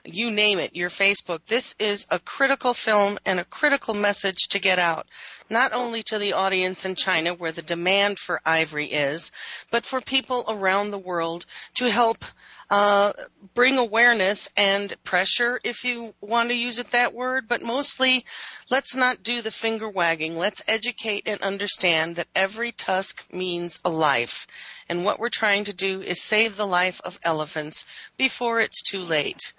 [0.04, 1.46] you name it, your Facebook.
[1.46, 5.06] This is a critical film and a critical message to get out,
[5.50, 9.32] not only to the audience in China where the demand for ivory is,
[9.70, 12.26] but for people around the world to help
[12.74, 13.14] Uh,
[13.54, 18.26] bring awareness and pressure, if you want to use it that word, but mostly
[18.72, 20.40] let's not do the finger wagging.
[20.40, 24.48] Let's educate and understand that every tusk means a life.
[24.94, 27.84] And what we're trying to do is save the life of elephants
[28.16, 29.52] before it's too late.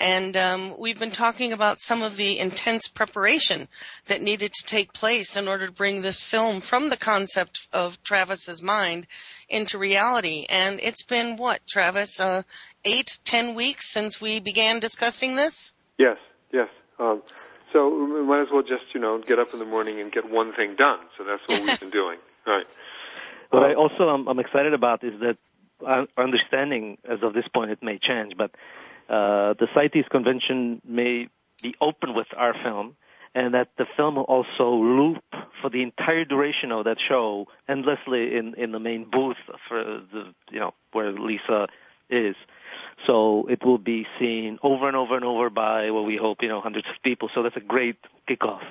[0.00, 3.68] And um, we've been talking about some of the intense preparation
[4.06, 8.02] that needed to take place in order to bring this film from the concept of
[8.02, 9.06] Travis's mind
[9.48, 10.46] into reality.
[10.50, 12.18] And it's been what, Travis?
[12.18, 12.42] Uh,
[12.84, 15.72] eight, ten weeks since we began discussing this.
[15.98, 16.16] Yes,
[16.52, 16.68] yes.
[16.98, 17.22] Um,
[17.72, 20.28] so we might as well just you know get up in the morning and get
[20.28, 20.98] one thing done.
[21.16, 22.18] So that's what we've been doing.
[22.44, 22.66] Right.
[23.50, 25.36] What I also am I'm excited about is that
[25.84, 28.50] our understanding, as of this point, it may change, but
[29.08, 31.28] uh, the CITES convention may
[31.62, 32.96] be open with our film,
[33.34, 35.22] and that the film will also loop
[35.60, 39.36] for the entire duration of that show endlessly in in the main booth
[39.68, 39.82] for
[40.12, 41.66] the you know where Lisa
[42.08, 42.36] is.
[43.06, 46.48] So it will be seen over and over and over by what we hope you
[46.48, 47.30] know hundreds of people.
[47.34, 47.96] So that's a great
[48.28, 48.62] kickoff.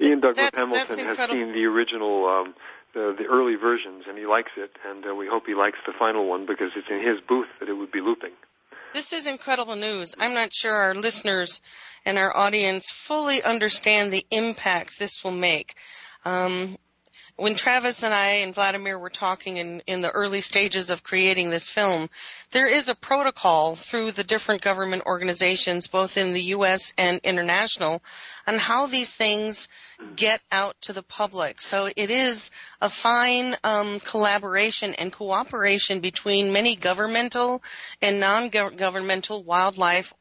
[0.00, 1.34] Iain Douglas That's- Hamilton that's has incredible.
[1.34, 2.54] seen the original, um,
[2.94, 4.70] the, the early versions, and he likes it.
[4.88, 7.68] And uh, we hope he likes the final one because it's in his booth that
[7.68, 8.32] it would be looping.
[8.94, 10.14] This is incredible news.
[10.18, 11.60] I'm not sure our listeners
[12.06, 15.74] and our audience fully understand the impact this will make.
[16.24, 16.76] Um,
[17.36, 21.50] when Travis and I and Vladimir were talking in, in the early stages of creating
[21.50, 22.08] this film,
[22.52, 26.92] there is a protocol through the different government organizations, both in the U.S.
[26.96, 28.02] and international,
[28.46, 29.66] on how these things
[30.14, 31.60] get out to the public.
[31.60, 37.62] So it is a fine um, collaboration and cooperation between many governmental
[38.00, 40.14] and non-governmental wildlife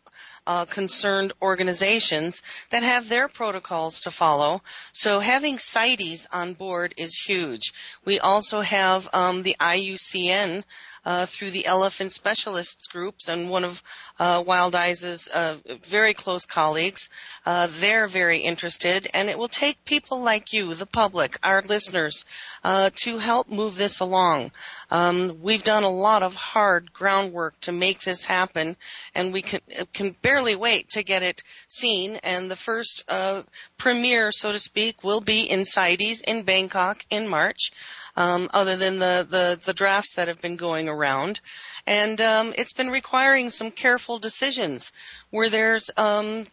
[0.46, 4.62] uh, concerned organizations that have their protocols to follow.
[4.92, 7.74] So having CITES on board is huge.
[8.06, 10.64] We also have um, the IUCN
[11.06, 13.84] uh, through the elephant specialists groups and one of
[14.20, 17.10] uh, WildiZe' uh, very close colleagues.
[17.46, 22.26] Uh, they're very interested, and it will take people like you, the public, our listeners,
[22.64, 24.52] uh, to help move this along.
[24.92, 28.78] Um, we've done a lot of hard groundwork to make this happen,
[29.14, 29.60] and we can,
[29.94, 32.18] can barely wait to get it seen.
[32.24, 33.42] And the first uh,
[33.78, 37.72] premiere, so to speak, will be in CITES in Bangkok in March
[38.16, 41.40] um, other than the, the, the drafts that have been going around.
[41.88, 44.92] And um, it's been requiring some careful decisions
[45.30, 46.46] where there's, um,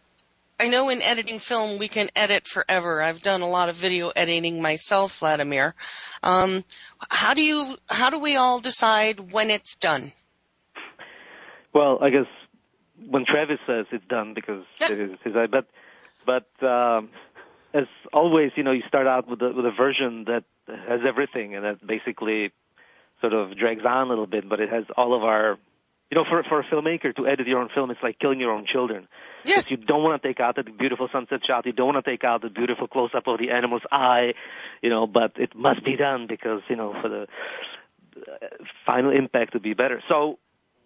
[0.59, 3.01] I know in editing film we can edit forever.
[3.01, 5.73] I've done a lot of video editing myself, Vladimir.
[6.23, 6.63] Um,
[7.09, 10.11] how do you, how do we all decide when it's done?
[11.73, 12.27] Well, I guess
[13.07, 15.65] when Travis says it's done because it is his I but
[16.25, 17.09] but um
[17.73, 21.55] as always, you know, you start out with a with a version that has everything
[21.55, 22.51] and that basically
[23.21, 25.57] sort of drags on a little bit, but it has all of our
[26.11, 28.51] you know, for for a filmmaker to edit your own film, it's like killing your
[28.51, 29.07] own children.
[29.45, 29.57] Yeah.
[29.57, 32.11] Because you don't want to take out the beautiful sunset shot, you don't want to
[32.11, 34.33] take out the beautiful close up of the animal's eye,
[34.81, 37.27] you know, but it must be done because you know for the
[38.85, 40.03] final impact to be better.
[40.09, 40.37] So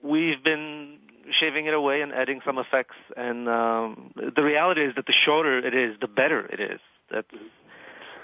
[0.03, 0.99] we've been
[1.31, 2.95] shaving it away and adding some effects.
[3.15, 6.79] And um, the reality is that the shorter it is, the better it is.
[7.11, 7.27] That's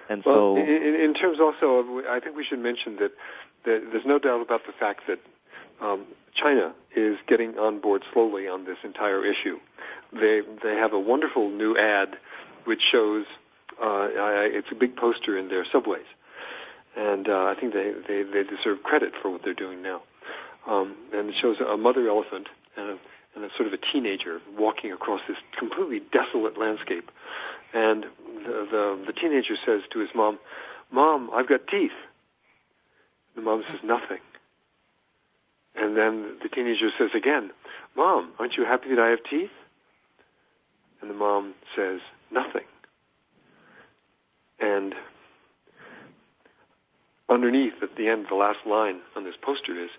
[0.09, 3.11] and Well, so in, in terms also of, I think we should mention that,
[3.65, 5.19] that there's no doubt about the fact that
[5.81, 9.57] um, China is getting on board slowly on this entire issue.
[10.13, 12.17] They they have a wonderful new ad
[12.65, 13.25] which shows
[13.81, 16.05] uh, I, it's a big poster in their subways,
[16.95, 20.01] and uh, I think they, they they deserve credit for what they're doing now.
[20.67, 22.47] Um, and it shows a mother elephant
[22.77, 22.97] and a,
[23.35, 27.09] and a sort of a teenager walking across this completely desolate landscape,
[27.73, 28.05] and
[28.45, 30.39] the, the the teenager says to his mom,
[30.91, 31.91] "Mom, I've got teeth."
[33.35, 34.19] The mom says nothing.
[35.75, 37.51] And then the teenager says again,
[37.95, 39.51] Mom, aren't you happy that I have teeth?
[41.01, 41.99] And the mom says,
[42.31, 42.65] nothing.
[44.59, 44.93] And
[47.29, 49.89] underneath, at the end, the last line on this poster is,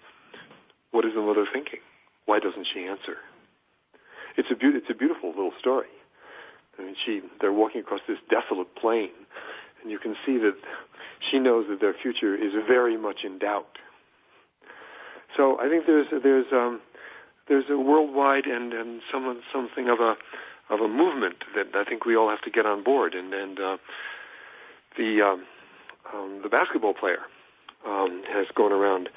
[0.93, 1.81] what is the mother thinking?
[2.27, 3.17] Why doesn't she answer?
[4.37, 5.89] It's a, be- it's a beautiful little story.
[6.79, 9.11] I mean, she, they're walking across this desolate plain,
[9.83, 10.55] and you can see that
[11.31, 13.79] she knows that their future is very much in doubt.
[15.37, 16.81] So I think there's, there's, um,
[17.49, 20.17] there's a worldwide and, and some, something of a,
[20.71, 23.15] of a movement that I think we all have to get on board.
[23.15, 23.77] And, and uh,
[24.97, 25.45] the um,
[26.13, 27.21] um, the basketball player
[27.87, 29.09] um, has gone around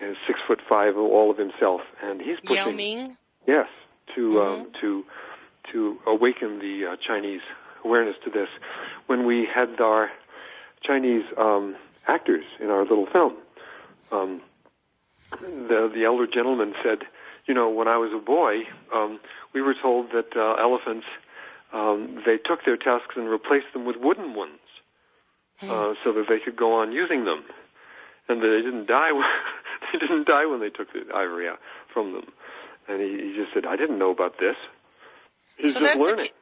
[0.00, 2.56] is six foot five, all of himself, and he's pushing.
[2.56, 3.16] Yao Ming.
[3.46, 3.68] Yes,
[4.14, 4.60] to Mm-hmm.
[4.62, 5.04] um, to
[5.72, 7.40] to awaken the uh, Chinese
[7.84, 8.48] awareness to this.
[9.06, 10.10] When we had our
[10.82, 11.76] Chinese um,
[12.06, 13.34] actors in our little film,
[14.12, 14.40] um,
[15.30, 16.98] the the elder gentleman said,
[17.46, 18.62] "You know, when I was a boy,
[18.94, 19.18] um,
[19.52, 21.06] we were told that uh, elephants
[21.72, 24.60] um, they took their tusks and replaced them with wooden ones,
[25.62, 27.42] uh, so that they could go on using them,
[28.28, 29.10] and they didn't die.
[29.92, 31.60] They didn't die when they took the ivory out
[31.92, 32.26] from them."
[32.88, 34.56] And he, he just said, "I didn't know about this."
[35.56, 36.26] He's so just that's a learning.
[36.26, 36.32] key,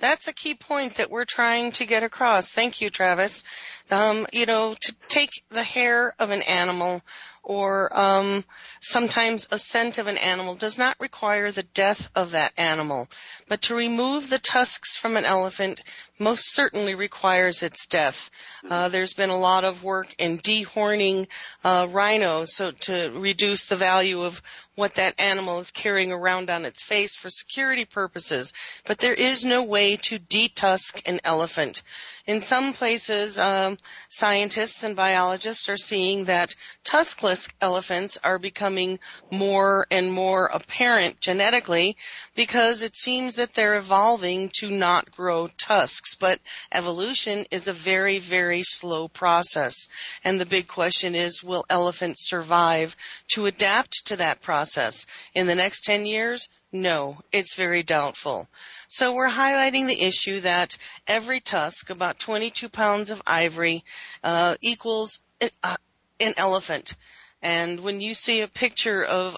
[0.00, 2.52] that's a key point that we're trying to get across.
[2.52, 3.44] Thank you, Travis.
[3.90, 7.02] Um, you know, to take the hair of an animal
[7.42, 8.44] or um,
[8.80, 13.08] sometimes a scent of an animal does not require the death of that animal,
[13.48, 15.82] but to remove the tusks from an elephant
[16.18, 18.30] most certainly requires its death.
[18.68, 21.26] Uh, there's been a lot of work in dehorning
[21.64, 24.40] uh, rhinos so to reduce the value of
[24.74, 28.52] what that animal is carrying around on its face for security purposes.
[28.86, 31.82] But there is no way to detusk an elephant.
[32.24, 33.76] In some places, um,
[34.08, 38.98] scientists and biologists are seeing that tuskless elephants are becoming
[39.30, 41.96] more and more apparent genetically
[42.34, 46.14] because it seems that they're evolving to not grow tusks.
[46.14, 46.40] But
[46.72, 49.88] evolution is a very, very slow process.
[50.24, 52.96] And the big question is, will elephants survive
[53.28, 55.06] to adapt to that process?
[55.34, 58.48] In the next 10 years, no, it's very doubtful.
[58.88, 63.84] So we're highlighting the issue that every tusk, about 22 pounds of ivory,
[64.24, 65.20] uh, equals
[65.62, 65.76] uh,
[66.18, 66.94] an elephant.
[67.42, 69.36] And when you see a picture of,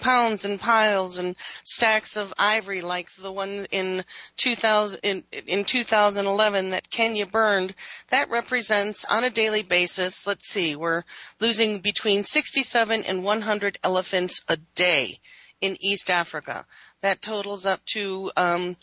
[0.00, 4.02] pounds and piles and stacks of ivory like the one in
[4.38, 7.74] 2000 in, in 2011 that Kenya burned,
[8.08, 10.26] that represents on a daily basis.
[10.26, 11.04] Let's see, we're
[11.38, 15.18] losing between 67 and 100 elephants a day
[15.60, 16.64] in East Africa.
[17.02, 18.76] That totals up to um,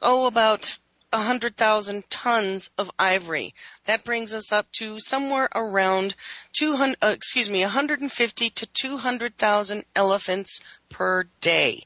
[0.00, 0.78] oh about
[1.14, 3.54] 100,000 tons of ivory.
[3.84, 6.14] That brings us up to somewhere around
[6.54, 11.84] 200, uh, excuse me, 150 to 200,000 elephants per day.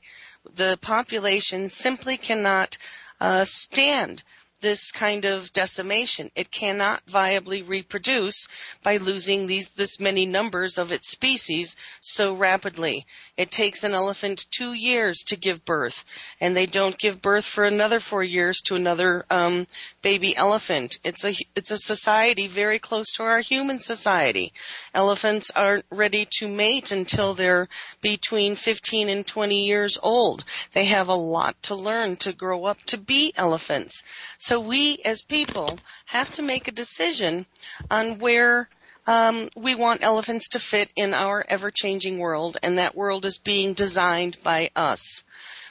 [0.55, 2.79] The population simply cannot
[3.21, 4.23] uh, stand
[4.61, 6.31] this kind of decimation.
[6.35, 8.49] It cannot viably reproduce
[8.83, 13.07] by losing these this many numbers of its species so rapidly.
[13.37, 16.05] It takes an elephant two years to give birth,
[16.41, 19.67] and they don't give birth for another four years to another um,
[20.03, 20.99] baby elephant.
[21.05, 24.53] It's a it's a society very close to our human society.
[24.95, 27.69] Elephants aren't ready to mate until they're
[28.01, 30.45] between 15 and 20 years old.
[30.73, 34.05] They have a lot to learn to grow up to be elephants.
[34.49, 37.45] So we as people have to make a decision
[37.91, 38.71] on where
[39.07, 43.75] um, we want elephants to fit in our ever-changing world, and that world is being
[43.75, 45.25] designed by us.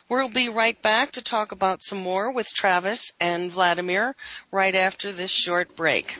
[0.09, 4.15] We'll be right back to talk about some more with Travis and Vladimir
[4.51, 6.19] right after this short break.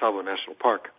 [0.00, 0.90] Tsavo National Park,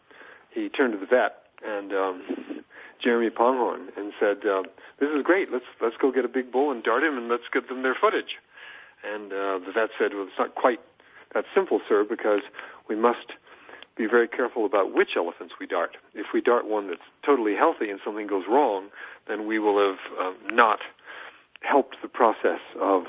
[0.51, 2.23] he turned to the vet and um,
[3.03, 4.63] Jeremy Ponghorn and said, uh,
[4.99, 5.51] "This is great.
[5.51, 7.95] Let's let's go get a big bull and dart him, and let's get them their
[7.95, 8.37] footage."
[9.03, 10.79] And uh, the vet said, "Well, it's not quite
[11.33, 12.41] that simple, sir, because
[12.87, 13.33] we must
[13.95, 15.97] be very careful about which elephants we dart.
[16.13, 18.87] If we dart one that's totally healthy and something goes wrong,
[19.27, 20.79] then we will have uh, not
[21.61, 23.03] helped the process of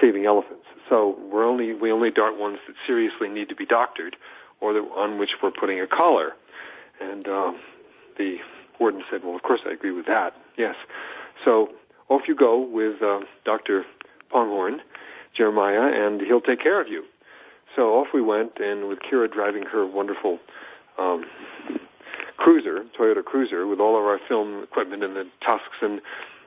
[0.00, 0.64] saving elephants.
[0.88, 4.16] So we're only we only dart ones that seriously need to be doctored,
[4.60, 6.32] or the, on which we're putting a collar."
[7.00, 7.52] And uh,
[8.16, 8.36] the
[8.80, 10.34] warden said, "Well, of course I agree with that.
[10.56, 10.74] Yes."
[11.44, 11.68] So
[12.08, 13.84] off you go with uh, Dr.
[14.30, 14.80] Ponghorn,
[15.36, 17.04] Jeremiah, and he'll take care of you.
[17.76, 20.38] So off we went, and with Kira driving her wonderful
[20.98, 21.24] um,
[22.36, 26.00] cruiser, Toyota Cruiser, with all of our film equipment and the tusks and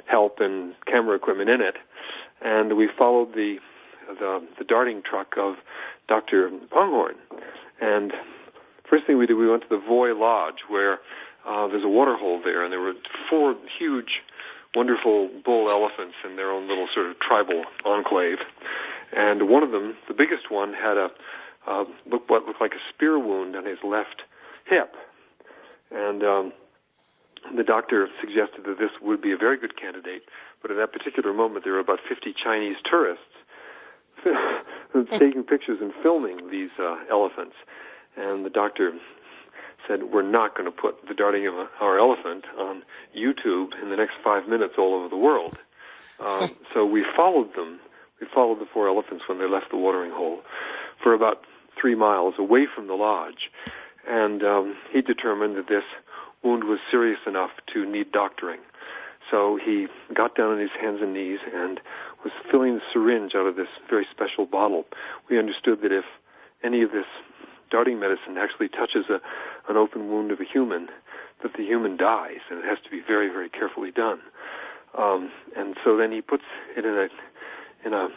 [0.05, 1.75] help and camera equipment in it,
[2.41, 3.57] and we followed the
[4.19, 5.55] the, the darting truck of
[6.09, 6.49] Dr.
[6.69, 7.15] Ponghorn.
[7.81, 8.13] And
[8.89, 10.99] first thing we did, we went to the Voi Lodge, where
[11.45, 12.93] uh, there's a water hole there, and there were
[13.29, 14.21] four huge,
[14.75, 18.37] wonderful bull elephants in their own little sort of tribal enclave.
[19.11, 21.09] And one of them, the biggest one, had a
[21.67, 24.23] uh, what looked like a spear wound on his left
[24.65, 24.95] hip.
[25.91, 26.53] And um,
[27.55, 30.23] the doctor suggested that this would be a very good candidate,
[30.61, 33.23] but at that particular moment there were about 50 Chinese tourists
[35.11, 37.55] taking pictures and filming these uh, elephants.
[38.17, 38.93] And the doctor
[39.87, 42.83] said, we're not going to put the darting of our elephant on
[43.17, 45.57] YouTube in the next five minutes all over the world.
[46.19, 47.79] Um, so we followed them.
[48.19, 50.41] We followed the four elephants when they left the watering hole
[51.01, 51.43] for about
[51.79, 53.49] three miles away from the lodge.
[54.07, 55.83] And um, he determined that this
[56.43, 58.59] wound was serious enough to need doctoring.
[59.29, 61.79] So he got down on his hands and knees and
[62.23, 64.85] was filling the syringe out of this very special bottle.
[65.29, 66.05] We understood that if
[66.63, 67.05] any of this
[67.69, 69.19] darting medicine actually touches a,
[69.69, 70.89] an open wound of a human,
[71.41, 74.19] that the human dies, and it has to be very, very carefully done.
[74.97, 76.43] Um, and so then he puts
[76.75, 77.07] it in a
[77.85, 78.09] in a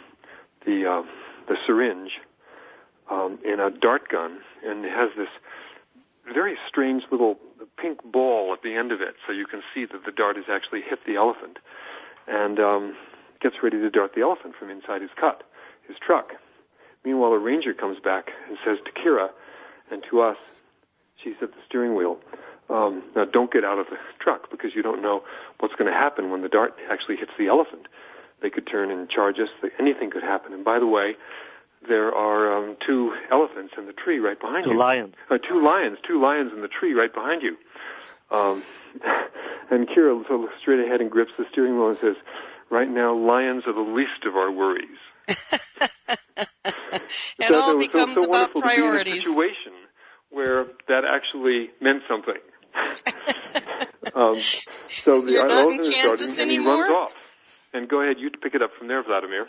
[0.65, 1.01] the uh,
[1.47, 2.11] the syringe
[3.09, 5.29] um, in a dart gun, and it has this
[6.33, 7.37] very strange little
[7.77, 10.45] pink ball at the end of it, so you can see that the dart has
[10.49, 11.57] actually hit the elephant,
[12.27, 12.95] and um,
[13.45, 15.43] gets ready to dart the elephant from inside his cut,
[15.87, 16.31] his truck.
[17.03, 19.29] Meanwhile, a ranger comes back and says to Kira
[19.91, 20.37] and to us,
[21.23, 22.17] she's at the steering wheel,
[22.71, 25.21] um, now don't get out of the truck because you don't know
[25.59, 27.87] what's going to happen when the dart actually hits the elephant.
[28.41, 29.49] They could turn and charge us.
[29.79, 30.51] Anything could happen.
[30.51, 31.13] And by the way,
[31.87, 34.79] there are um, two elephants in the tree right behind two you.
[34.79, 35.13] lions.
[35.29, 35.99] Uh, two lions.
[36.07, 37.57] Two lions in the tree right behind you.
[38.31, 38.63] Um,
[39.69, 42.15] and Kira looks straight ahead and grips the steering wheel and says,
[42.69, 44.99] "Right now, lions are the least of our worries."
[47.37, 49.23] it all so, becomes so, so about priorities.
[49.23, 49.73] To be in a situation
[50.29, 52.41] where that actually meant something.
[54.15, 54.39] um,
[55.03, 56.83] so the You're not in elephant is Kansas starting, and he anymore?
[56.83, 57.37] runs off.
[57.73, 59.47] And go ahead, you pick it up from there, Vladimir.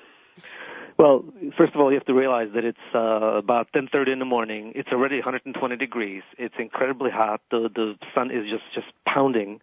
[0.98, 1.24] Well,
[1.58, 4.72] first of all, you have to realize that it's uh, about 10:30 in the morning.
[4.74, 6.22] It's already 120 degrees.
[6.38, 7.40] It's incredibly hot.
[7.50, 9.60] The the sun is just just pounding,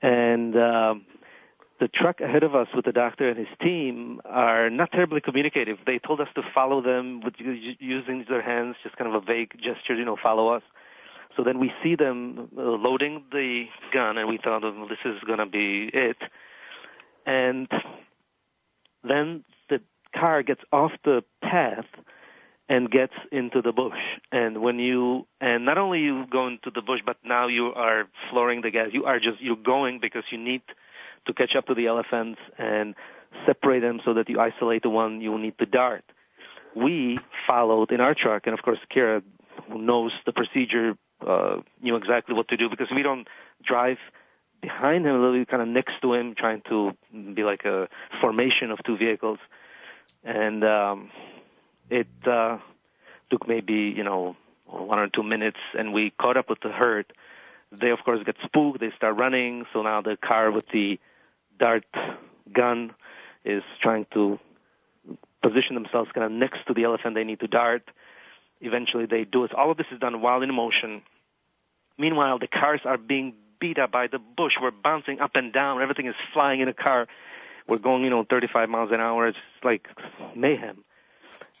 [0.00, 1.04] and um,
[1.78, 5.78] the truck ahead of us with the doctor and his team are not terribly communicative.
[5.86, 9.52] They told us to follow them with using their hands, just kind of a vague
[9.60, 10.62] gesture, you know, follow us.
[11.36, 15.20] So then we see them uh, loading the gun, and we thought, well, this is
[15.26, 16.16] going to be it.
[17.26, 17.68] And
[19.04, 19.80] then the
[20.14, 21.84] car gets off the path
[22.70, 23.98] and gets into the bush.
[24.32, 28.08] And when you, and not only you go into the bush, but now you are
[28.30, 28.88] flooring the gas.
[28.92, 30.62] You are just, you're going because you need
[31.26, 32.94] to catch up to the elephants and
[33.46, 36.04] separate them so that you isolate the one you need to dart.
[36.74, 39.22] We followed in our truck, and of course, Kira,
[39.70, 40.96] who knows the procedure,
[41.26, 43.26] uh, knew exactly what to do because we don't
[43.64, 43.98] drive
[44.60, 46.92] behind him, literally kind of next to him, trying to
[47.34, 47.88] be like a
[48.20, 49.38] formation of two vehicles.
[50.24, 51.10] And um,
[51.90, 52.58] it uh,
[53.30, 57.12] took maybe you know one or two minutes, and we caught up with the herd.
[57.72, 58.80] They of course get spooked.
[58.80, 59.64] They start running.
[59.72, 60.98] So now the car with the
[61.58, 61.84] dart
[62.52, 62.94] gun
[63.44, 64.38] is trying to
[65.42, 67.88] position themselves kind of next to the elephant they need to dart.
[68.60, 69.54] Eventually they do it.
[69.54, 71.02] All of this is done while in motion.
[71.98, 74.54] Meanwhile, the cars are being beat up by the bush.
[74.60, 75.80] We're bouncing up and down.
[75.80, 77.06] Everything is flying in the car.
[77.68, 79.28] We're going, you know, 35 miles an hour.
[79.28, 79.86] It's like
[80.34, 80.84] mayhem.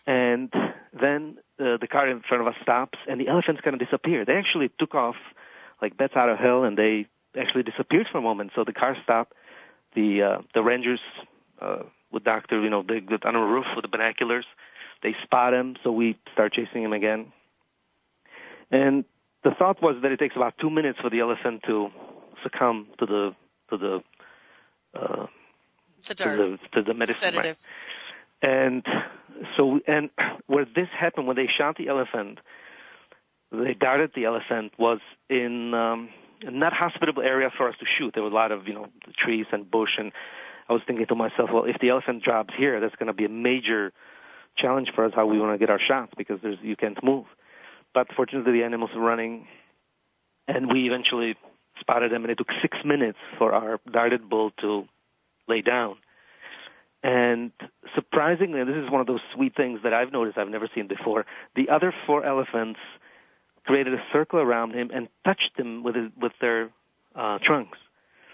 [0.06, 0.52] And
[0.92, 4.24] then uh, the car in front of us stops, and the elephants kind of disappear.
[4.24, 5.16] They actually took off
[5.82, 7.06] like bats out of hell, and they
[7.38, 8.52] actually disappeared for a moment.
[8.54, 9.32] So the car stopped
[9.96, 11.00] the uh, the rangers
[11.60, 11.82] uh,
[12.12, 14.46] with Doctor, you know, they get on a roof with the binoculars.
[15.02, 17.32] They spot him, so we start chasing him again.
[18.70, 19.04] And
[19.42, 21.88] the thought was that it takes about two minutes for the elephant to
[22.42, 23.34] succumb to the
[23.70, 24.02] to the
[24.94, 25.26] uh,
[26.06, 27.32] the to the, to the medicine.
[27.32, 27.58] Sedative.
[28.42, 28.50] Right?
[28.50, 28.86] And
[29.56, 30.10] so, and
[30.46, 32.38] where this happened, when they shot the elephant,
[33.50, 36.10] they darted the elephant was in um,
[36.42, 38.14] not hospitable area for us to shoot.
[38.14, 40.12] There were a lot of, you know, trees and bush, and
[40.68, 43.24] I was thinking to myself, well, if the elephant drops here, that's going to be
[43.24, 43.92] a major
[44.56, 47.26] challenge for us how we want to get our shots because there's you can't move.
[47.94, 49.46] But fortunately, the animals were running,
[50.48, 51.36] and we eventually
[51.80, 54.86] spotted them, and it took six minutes for our darted bull to
[55.48, 55.96] lay down.
[57.02, 57.52] And
[57.94, 61.24] surprisingly, this is one of those sweet things that I've noticed I've never seen before.
[61.54, 62.80] The other four elephants
[63.66, 66.70] created a circle around him and touched him with his, with their
[67.14, 67.78] uh, trunks,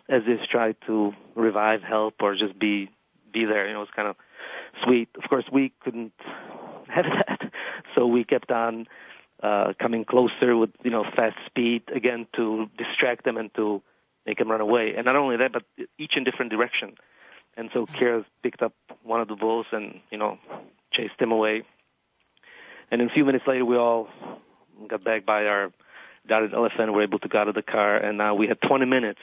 [0.08, 2.90] as if tried to revive, help, or just be
[3.32, 3.66] be there.
[3.66, 4.16] You know, it's kind of
[4.84, 5.08] sweet.
[5.22, 6.12] Of course, we couldn't
[6.88, 7.50] have that,
[7.94, 8.86] so we kept on
[9.42, 13.82] uh, coming closer with you know fast speed again to distract them and to
[14.26, 14.94] make them run away.
[14.96, 15.64] And not only that, but
[15.98, 16.94] each in different direction.
[17.56, 18.72] And so Kira picked up
[19.02, 20.38] one of the bulls and you know
[20.92, 21.62] chased him away.
[22.90, 24.08] And a few minutes later, we all
[24.88, 25.72] got back by our
[26.26, 26.92] dotted elephant.
[26.92, 29.20] We're able to get out of the car, and now we had 20 minutes.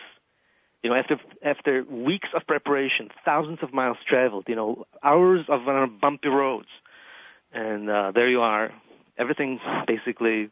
[0.84, 5.68] You know, after after weeks of preparation, thousands of miles traveled, you know, hours of
[5.68, 6.70] uh, bumpy roads,
[7.52, 8.72] and uh, there you are.
[9.18, 10.50] Everything basically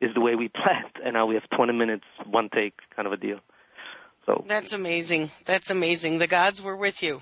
[0.00, 3.12] is the way we planned, and now we have 20 minutes, one take, kind of
[3.12, 3.38] a deal.
[4.26, 5.30] So that's amazing.
[5.44, 6.18] That's amazing.
[6.18, 7.20] The gods were with you.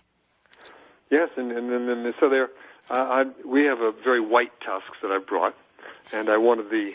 [1.10, 2.48] Yes, and and, and, and so there,
[2.90, 5.54] uh, I, we have a very white tusks that I brought,
[6.12, 6.92] and I wanted the, the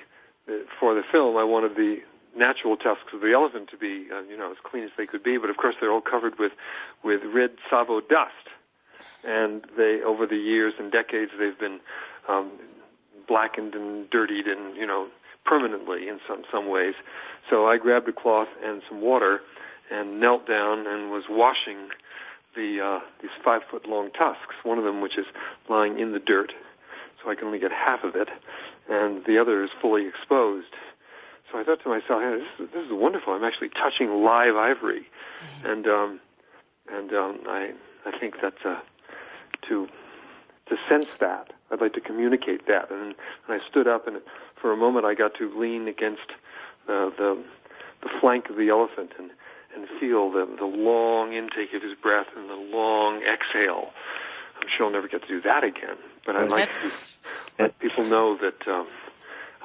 [0.79, 1.99] for the film I wanted the
[2.35, 5.23] natural tusks of the elephant to be uh, you know as clean as they could
[5.23, 6.51] be, but of course they're all covered with
[7.03, 8.31] with red Tsavo dust,
[9.23, 11.79] and they over the years and decades they've been
[12.27, 12.51] um,
[13.27, 15.07] blackened and dirtied and you know
[15.45, 16.95] permanently in some some ways.
[17.49, 19.41] So I grabbed a cloth and some water
[19.91, 21.89] and knelt down and was washing
[22.55, 24.55] the uh, these five foot long tusks.
[24.63, 25.25] One of them which is
[25.69, 26.53] lying in the dirt,
[27.21, 28.29] so I can only get half of it,
[28.91, 30.73] and the other is fully exposed.
[31.51, 33.33] So I thought to myself, hey, this, is, this is wonderful.
[33.33, 35.67] I'm actually touching live ivory, mm-hmm.
[35.67, 36.19] and um,
[36.91, 37.73] and um, I
[38.05, 38.79] I think that uh,
[39.67, 39.87] to
[40.67, 42.91] to sense that I'd like to communicate that.
[42.91, 43.15] And,
[43.47, 44.17] and I stood up, and
[44.61, 46.31] for a moment I got to lean against
[46.87, 47.43] uh, the
[48.01, 49.31] the flank of the elephant and
[49.75, 53.91] and feel the the long intake of his breath and the long exhale.
[54.61, 56.89] I'm sure I'll never get to do that again, but I'd like to
[57.59, 58.87] let people know that um,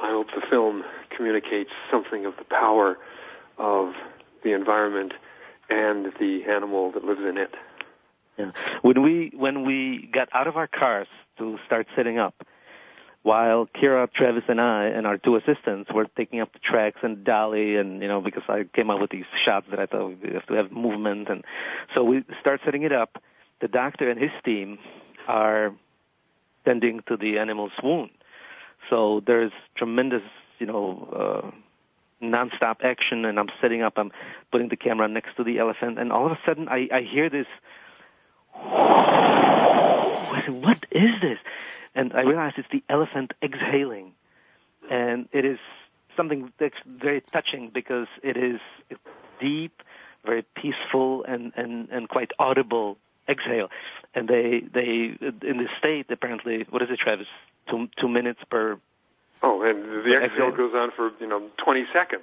[0.01, 0.85] I hope the film
[1.15, 2.99] communicates something of the power
[3.59, 3.95] of
[4.43, 5.13] the environment
[5.69, 7.55] and the animal that lives in it.
[8.39, 8.53] Yeah.
[8.83, 12.35] When we when we got out of our cars to start setting up,
[13.23, 17.25] while Kira, Travis, and I and our two assistants were taking up the tracks and
[17.25, 20.33] dolly, and you know because I came up with these shots that I thought we
[20.33, 21.45] have to have movement, and
[21.95, 23.21] so we start setting it up.
[23.61, 24.79] The doctor and his team
[25.27, 25.73] are
[26.65, 28.11] tending to the animal's wound.
[28.91, 30.23] So there's tremendous,
[30.59, 33.95] you know, uh, nonstop action, and I'm setting up.
[33.97, 34.13] I'm
[34.51, 37.31] putting the camera next to the elephant, and all of a sudden I, I hear
[37.31, 37.47] this.
[40.49, 41.39] What is this?
[41.95, 44.13] And I realize it's the elephant exhaling,
[44.91, 45.59] and it is
[46.17, 48.61] something that's very touching because it is
[49.41, 49.83] deep,
[50.25, 52.99] very peaceful, and and and quite audible
[53.29, 53.71] exhale.
[54.15, 57.27] And they they in the state apparently what is it, Travis?
[57.69, 58.79] Two two minutes per.
[59.43, 62.23] Oh, and the exhale, exhale goes on for you know 20 seconds.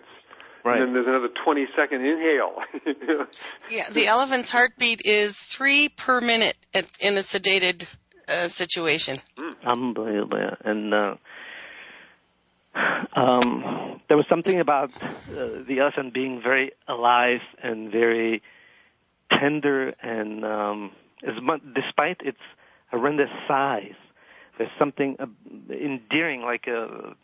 [0.64, 0.80] Right.
[0.80, 2.56] And then there's another 20 second inhale.
[3.70, 7.86] yeah, the elephant's heartbeat is three per minute at, in a sedated
[8.30, 9.18] uh, situation.
[9.38, 9.54] Mm.
[9.66, 10.56] Unbelievable.
[10.64, 11.16] And uh,
[13.14, 18.42] um, there was something about uh, the elephant being very alive and very
[19.40, 20.92] tender, and um,
[21.24, 22.40] as much, despite its
[22.92, 23.96] horrendous size,
[24.58, 25.26] there's something uh,
[25.70, 27.16] endearing, like a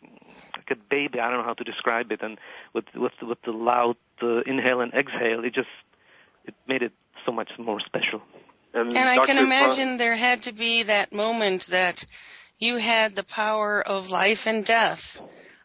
[0.56, 1.20] like a baby.
[1.20, 2.22] I don't know how to describe it.
[2.22, 2.38] And
[2.72, 5.68] with with with the loud uh, inhale and exhale, it just
[6.44, 6.92] it made it
[7.24, 8.22] so much more special.
[8.72, 12.04] And, and I can imagine there had to be that moment that
[12.58, 15.20] you had the power of life and death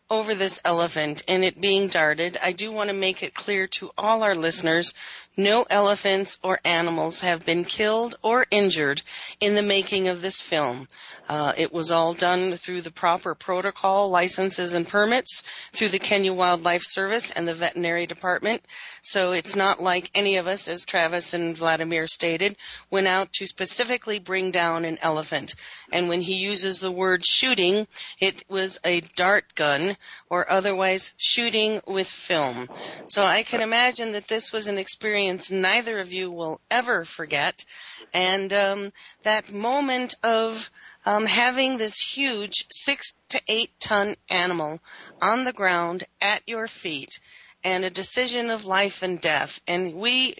[0.10, 3.92] over this elephant and it being darted, I do want to make it clear to
[3.98, 4.94] all our listeners
[5.38, 9.02] no elephants or animals have been killed or injured
[9.40, 10.88] in the making of this film.
[11.28, 16.32] Uh, it was all done through the proper protocol, licenses, and permits through the Kenya
[16.32, 18.62] Wildlife Service and the veterinary department.
[19.02, 22.56] So it's not like any of us, as Travis and Vladimir stated,
[22.92, 25.56] went out to specifically bring down an elephant.
[25.92, 27.88] And when he uses the word shooting,
[28.20, 29.98] it was a dart gun
[30.30, 32.68] or otherwise shooting with film.
[33.06, 37.66] So I can imagine that this was an experience neither of you will ever forget.
[38.14, 40.70] And um, that moment of
[41.06, 44.80] um, having this huge six to eight ton animal
[45.22, 47.20] on the ground at your feet
[47.64, 49.60] and a decision of life and death.
[49.68, 50.36] And we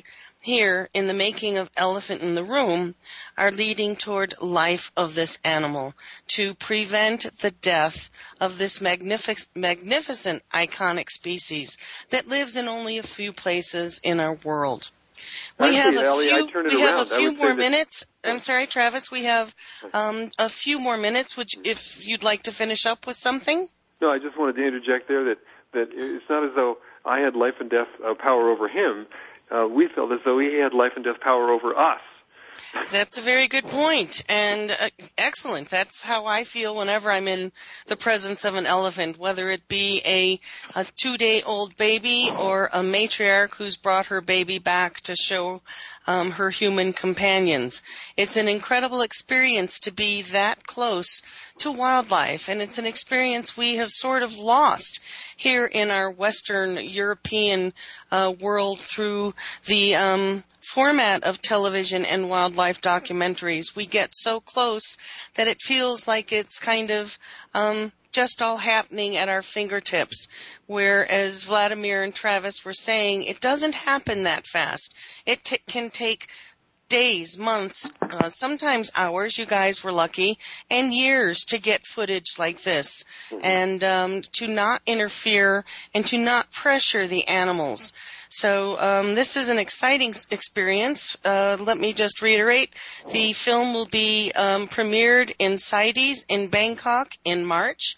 [0.46, 2.94] here in the making of Elephant in the Room
[3.36, 5.96] are leading toward life of this animal
[6.28, 11.80] to prevent the death of this magnific- magnificent iconic species
[12.12, 14.92] that lives in only a few places in our world.
[15.60, 16.50] We have a Ellie, few.
[16.64, 18.06] We have a few more minutes.
[18.24, 19.10] I'm sorry, Travis.
[19.10, 19.56] We have
[19.96, 21.36] um, a few more minutes.
[21.38, 23.68] Would you, if you'd like to finish up with something?
[24.00, 25.38] No, I just wanted to interject there that
[25.74, 29.08] that it's not as though I had life and death uh, power over him.
[29.52, 32.02] Uh, we felt as though he had life and death power over us.
[32.92, 35.70] That's a very good point, and uh, excellent.
[35.70, 37.52] That's how I feel whenever I'm in
[37.88, 40.40] the presence of an elephant, whether it be a,
[40.76, 45.62] a two-day-old baby or a matriarch who's brought her baby back to show
[46.08, 47.82] um, her human companions.
[48.18, 51.22] It's an incredible experience to be that close
[51.60, 55.00] to wildlife, and it's an experience we have sort of lost
[55.38, 57.74] here in our Western European
[58.12, 59.34] uh, world through
[59.66, 63.76] the um, format of television and wildlife documentaries.
[63.76, 64.98] We get so close
[65.36, 67.18] that it feels like it's kind of
[67.54, 70.30] um, just all happening at our fingertips.
[70.68, 74.96] Whereas Vladimir and Travis were saying, it doesn't happen that fast.
[75.26, 76.30] It t- can take
[76.88, 79.38] days, months, uh, sometimes hours.
[79.38, 80.38] You guys were lucky,
[80.70, 83.04] and years to get footage like this,
[83.42, 87.92] and um, to not interfere and to not pressure the animals.
[88.30, 91.18] So um, this is an exciting experience.
[91.24, 92.74] Uh, let me just reiterate:
[93.12, 97.96] the film will be um, premiered in CITES in Bangkok in March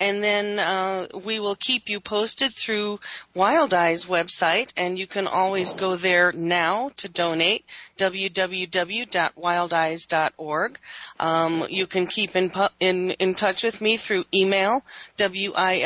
[0.00, 3.00] and then uh, we will keep you posted through
[3.34, 7.64] WildiZe's website, and you can always go there now to donate
[7.98, 10.78] www.wildize.org.
[11.18, 14.84] Um, you can keep in, in, in touch with me through email,
[15.16, 15.80] W-I-L-D-I-Z-E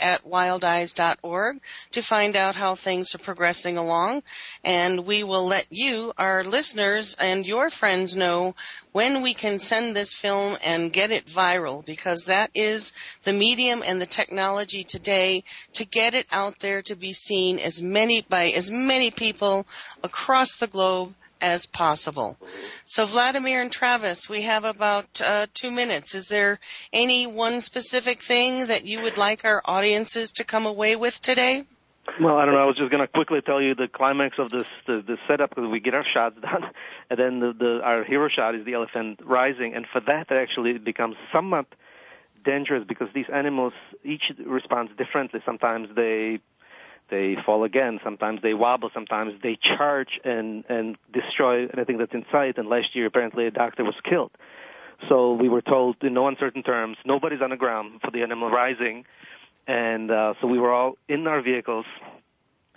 [0.00, 1.60] at wildize.org
[1.92, 4.22] to find out how things are progressing along.
[4.64, 8.54] And we will let you, our listeners, and your friends know
[8.94, 12.92] when we can send this film and get it viral because that is
[13.24, 15.42] the medium and the technology today
[15.72, 19.66] to get it out there to be seen as many by as many people
[20.04, 22.38] across the globe as possible.
[22.84, 26.14] So Vladimir and Travis, we have about uh, two minutes.
[26.14, 26.60] Is there
[26.92, 31.64] any one specific thing that you would like our audiences to come away with today?
[32.20, 32.60] Well, I don't know.
[32.60, 35.50] I was just going to quickly tell you the climax of this the, the setup
[35.50, 36.70] because we get our shots done,
[37.10, 40.36] and then the, the our hero shot is the elephant rising, and for that it
[40.36, 41.66] actually becomes somewhat
[42.44, 43.72] dangerous because these animals
[44.04, 45.40] each responds differently.
[45.44, 46.40] Sometimes they
[47.10, 48.00] they fall again.
[48.02, 48.90] Sometimes they wobble.
[48.94, 52.58] Sometimes they charge and and destroy anything that's in sight.
[52.58, 54.30] And last year, apparently, a doctor was killed.
[55.08, 58.50] So we were told in no uncertain terms, nobody's on the ground for the animal
[58.50, 59.04] rising,
[59.66, 61.86] And uh, so we were all in our vehicles.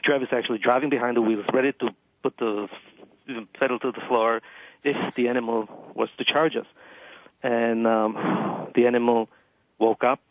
[0.03, 1.89] Travis actually driving behind the wheels, ready to
[2.23, 2.67] put the
[3.59, 4.41] pedal to the floor
[4.83, 6.65] if the animal was to charge us.
[7.43, 9.29] And um, the animal
[9.79, 10.21] woke up,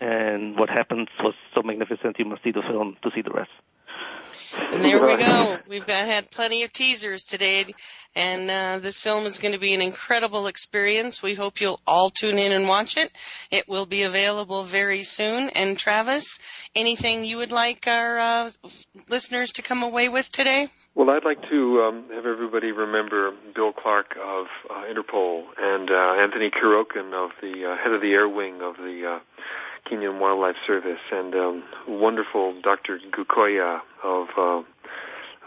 [0.00, 2.18] and what happened was so magnificent.
[2.18, 3.50] You must see the film to see the rest.
[4.54, 5.58] And there we go.
[5.68, 7.66] We've got had plenty of teasers today,
[8.14, 11.22] and uh, this film is going to be an incredible experience.
[11.22, 13.10] We hope you'll all tune in and watch it.
[13.50, 15.50] It will be available very soon.
[15.50, 16.38] And Travis,
[16.74, 18.50] anything you would like our uh,
[19.08, 20.68] listeners to come away with today?
[20.94, 26.14] Well, I'd like to um, have everybody remember Bill Clark of uh, Interpol and uh,
[26.18, 29.18] Anthony Kirokin of the uh, head of the air wing of the uh,
[29.90, 32.98] Kenyan Wildlife Service, and um, wonderful Dr.
[33.10, 34.58] Gakuya of uh,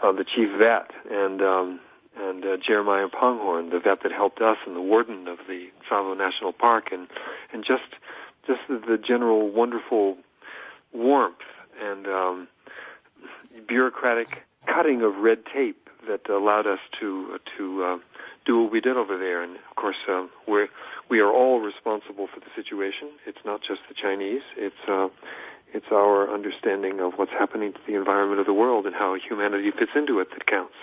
[0.02, 1.80] uh, the chief vet, and um,
[2.16, 6.16] and uh, Jeremiah Ponghorn, the vet that helped us, and the warden of the Tsavo
[6.16, 7.06] National Park, and
[7.52, 7.82] and just
[8.46, 10.16] just the, general wonderful
[10.92, 11.36] warmth
[11.80, 12.48] and um,
[13.68, 17.98] bureaucratic cutting of red tape that allowed us to to uh,
[18.44, 19.42] do what we did over there.
[19.42, 20.68] And of course, uh, we're
[21.10, 23.10] we are all responsible for the situation.
[23.26, 24.42] It's not just the Chinese.
[24.56, 25.08] It's uh,
[25.74, 29.70] it's our understanding of what's happening to the environment of the world and how humanity
[29.70, 30.74] fits into it that counts.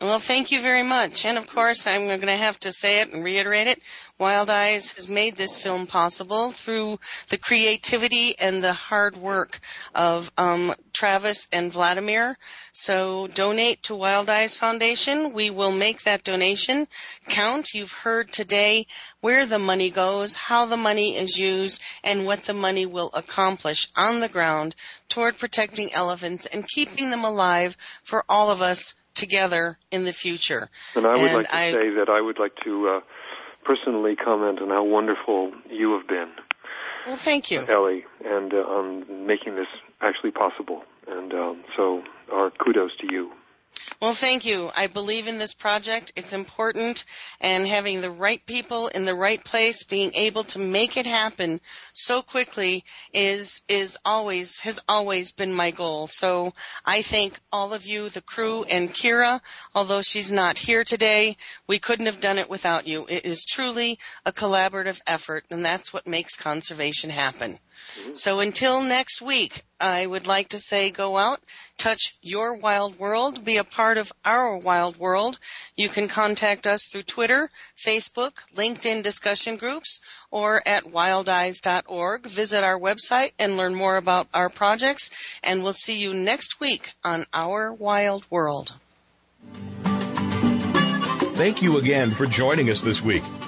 [0.00, 1.24] Well, thank you very much.
[1.24, 3.82] And of course, I'm going to have to say it and reiterate it.
[4.20, 9.58] WildiZe has made this film possible through the creativity and the hard work
[9.96, 12.38] of um, Travis and Vladimir.
[12.70, 15.32] So donate to WildiZe Foundation.
[15.32, 16.86] We will make that donation
[17.28, 17.74] count.
[17.74, 18.86] You've heard today
[19.20, 23.88] where the money goes, how the money is used, and what the money will accomplish
[23.96, 24.76] on the ground
[25.08, 30.68] toward protecting elephants and keeping them alive for all of us together in the future.
[30.96, 33.00] And I would And like to I- say that I would like to uh,
[33.64, 36.30] personally comment on how wonderful you have been,
[37.06, 37.60] Well, thank you.
[37.68, 39.68] Ellie, and uh, on making this
[40.00, 40.84] actually possible.
[41.06, 42.02] And um, so,
[42.32, 43.32] our kudos to you.
[44.00, 44.70] Well, thank you.
[44.76, 46.12] I believe in this project.
[46.14, 47.04] It's important
[47.40, 51.60] and having the right people in the right place, being able to make it happen
[51.92, 56.06] so quickly is, is always, has always been my goal.
[56.06, 56.54] So
[56.84, 59.40] I thank all of you, the crew and Kira,
[59.74, 63.06] although she's not here today, we couldn't have done it without you.
[63.08, 67.58] It is truly a collaborative effort and that's what makes conservation happen.
[68.12, 71.40] So until next week, I would like to say go out,
[71.78, 75.38] touch your wild world, be a part of our wild world.
[75.76, 80.00] You can contact us through Twitter, Facebook, LinkedIn discussion groups,
[80.30, 82.26] or at wildize.org.
[82.26, 85.10] Visit our website and learn more about our projects,
[85.42, 88.74] and we'll see you next week on Our Wild World.
[91.38, 93.22] Thank you again for joining us this week.